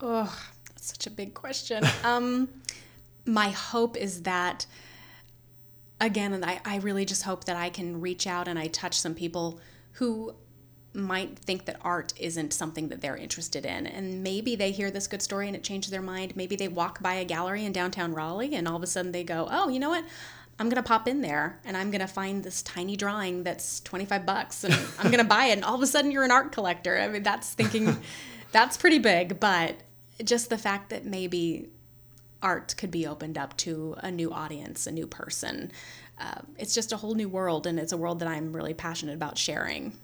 Oh, 0.00 0.36
that's 0.68 0.86
such 0.86 1.06
a 1.06 1.10
big 1.10 1.34
question. 1.34 1.84
Um, 2.04 2.48
my 3.24 3.48
hope 3.48 3.96
is 3.96 4.22
that 4.22 4.66
again, 6.00 6.32
and 6.32 6.44
I, 6.44 6.60
I 6.64 6.76
really 6.78 7.04
just 7.04 7.24
hope 7.24 7.44
that 7.44 7.56
I 7.56 7.70
can 7.70 8.00
reach 8.00 8.26
out 8.26 8.48
and 8.48 8.58
I 8.58 8.68
touch 8.68 8.98
some 8.98 9.14
people 9.14 9.60
who 9.92 10.34
might 10.96 11.38
think 11.38 11.66
that 11.66 11.76
art 11.82 12.14
isn't 12.18 12.52
something 12.52 12.88
that 12.88 13.00
they're 13.00 13.16
interested 13.16 13.66
in. 13.66 13.86
And 13.86 14.22
maybe 14.22 14.56
they 14.56 14.70
hear 14.70 14.90
this 14.90 15.06
good 15.06 15.22
story 15.22 15.46
and 15.46 15.54
it 15.54 15.62
changes 15.62 15.90
their 15.90 16.02
mind. 16.02 16.34
Maybe 16.36 16.56
they 16.56 16.68
walk 16.68 17.02
by 17.02 17.14
a 17.14 17.24
gallery 17.24 17.64
in 17.64 17.72
downtown 17.72 18.14
Raleigh 18.14 18.54
and 18.54 18.66
all 18.66 18.76
of 18.76 18.82
a 18.82 18.86
sudden 18.86 19.12
they 19.12 19.22
go, 19.22 19.46
oh, 19.50 19.68
you 19.68 19.78
know 19.78 19.90
what? 19.90 20.04
I'm 20.58 20.68
going 20.68 20.82
to 20.82 20.88
pop 20.88 21.06
in 21.06 21.20
there 21.20 21.60
and 21.64 21.76
I'm 21.76 21.90
going 21.90 22.00
to 22.00 22.06
find 22.06 22.42
this 22.42 22.62
tiny 22.62 22.96
drawing 22.96 23.42
that's 23.42 23.80
25 23.80 24.24
bucks 24.24 24.64
and 24.64 24.74
I'm 24.98 25.10
going 25.10 25.22
to 25.22 25.28
buy 25.28 25.46
it. 25.46 25.52
And 25.52 25.64
all 25.64 25.74
of 25.74 25.82
a 25.82 25.86
sudden 25.86 26.10
you're 26.10 26.24
an 26.24 26.30
art 26.30 26.52
collector. 26.52 26.98
I 26.98 27.08
mean, 27.08 27.22
that's 27.22 27.52
thinking, 27.52 27.96
that's 28.52 28.76
pretty 28.76 28.98
big. 28.98 29.38
But 29.38 29.76
just 30.24 30.48
the 30.48 30.58
fact 30.58 30.90
that 30.90 31.04
maybe 31.04 31.68
art 32.42 32.74
could 32.76 32.90
be 32.90 33.06
opened 33.06 33.36
up 33.36 33.56
to 33.58 33.96
a 33.98 34.10
new 34.10 34.32
audience, 34.32 34.86
a 34.86 34.92
new 34.92 35.06
person. 35.06 35.72
Uh, 36.18 36.40
it's 36.58 36.74
just 36.74 36.92
a 36.92 36.96
whole 36.96 37.14
new 37.14 37.28
world, 37.28 37.66
and 37.66 37.78
it's 37.78 37.92
a 37.92 37.96
world 37.96 38.20
that 38.20 38.28
I'm 38.28 38.54
really 38.54 38.72
passionate 38.72 39.14
about 39.14 39.36
sharing. 39.36 39.98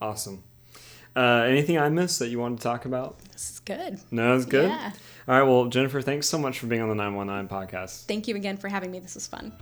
Awesome. 0.00 0.44
Uh, 1.16 1.44
anything 1.48 1.78
I 1.78 1.88
missed 1.88 2.18
that 2.18 2.28
you 2.28 2.38
wanted 2.38 2.58
to 2.58 2.62
talk 2.62 2.84
about? 2.84 3.18
This 3.32 3.50
is 3.52 3.60
good. 3.60 3.98
No, 4.10 4.36
it's 4.36 4.44
good. 4.44 4.68
Yeah. 4.68 4.92
All 5.26 5.34
right. 5.34 5.42
Well, 5.42 5.66
Jennifer, 5.66 6.02
thanks 6.02 6.28
so 6.28 6.38
much 6.38 6.58
for 6.58 6.66
being 6.66 6.82
on 6.82 6.88
the 6.90 6.94
919 6.94 7.48
podcast. 7.48 8.04
Thank 8.04 8.28
you 8.28 8.36
again 8.36 8.58
for 8.58 8.68
having 8.68 8.90
me. 8.90 9.00
This 9.00 9.14
was 9.14 9.26
fun. 9.26 9.52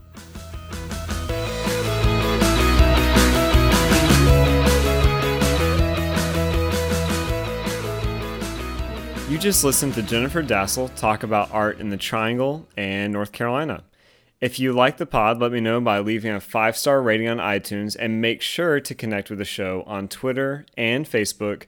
You 9.35 9.41
just 9.41 9.65
listened 9.65 9.95
to 9.95 10.03
Jennifer 10.03 10.45
Dasal 10.45 10.95
talk 10.95 11.25
about 11.25 11.51
art 11.51 11.81
in 11.81 11.89
the 11.89 11.97
Triangle 11.97 12.69
and 12.77 13.13
North 13.13 13.33
Carolina. 13.33 13.83
If 14.41 14.61
you 14.61 14.73
like 14.73 14.97
the 14.97 15.07
pod, 15.07 15.41
let 15.41 15.51
me 15.51 15.59
know 15.59 15.81
by 15.81 15.99
leaving 15.99 16.31
a 16.31 16.41
five 16.41 16.77
star 16.77 17.03
rating 17.03 17.29
on 17.29 17.39
iTunes 17.39 17.97
and 17.99 18.21
make 18.21 18.43
sure 18.43 18.79
to 18.79 18.95
connect 18.95 19.31
with 19.31 19.41
the 19.41 19.45
show 19.45 19.83
on 19.89 20.07
Twitter 20.07 20.65
and 20.77 21.05
Facebook 21.05 21.65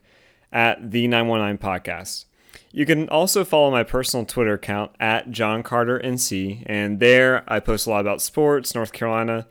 at 0.52 0.92
the 0.92 1.08
919 1.08 1.58
Podcast. 1.58 2.26
You 2.70 2.86
can 2.86 3.08
also 3.08 3.44
follow 3.44 3.72
my 3.72 3.82
personal 3.82 4.24
Twitter 4.24 4.52
account 4.52 4.92
at 5.00 5.32
John 5.32 5.64
Carter 5.64 5.98
NC, 5.98 6.62
and 6.66 7.00
there 7.00 7.42
I 7.48 7.58
post 7.58 7.88
a 7.88 7.90
lot 7.90 8.00
about 8.00 8.22
sports, 8.22 8.76
North 8.76 8.92
Carolina, 8.92 9.48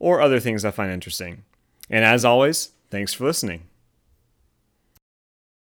or 0.00 0.20
other 0.20 0.40
things 0.40 0.64
I 0.64 0.72
find 0.72 0.90
interesting. 0.90 1.44
And 1.88 2.04
as 2.04 2.24
always, 2.24 2.72
thanks 2.90 3.14
for 3.14 3.24
listening. 3.24 3.68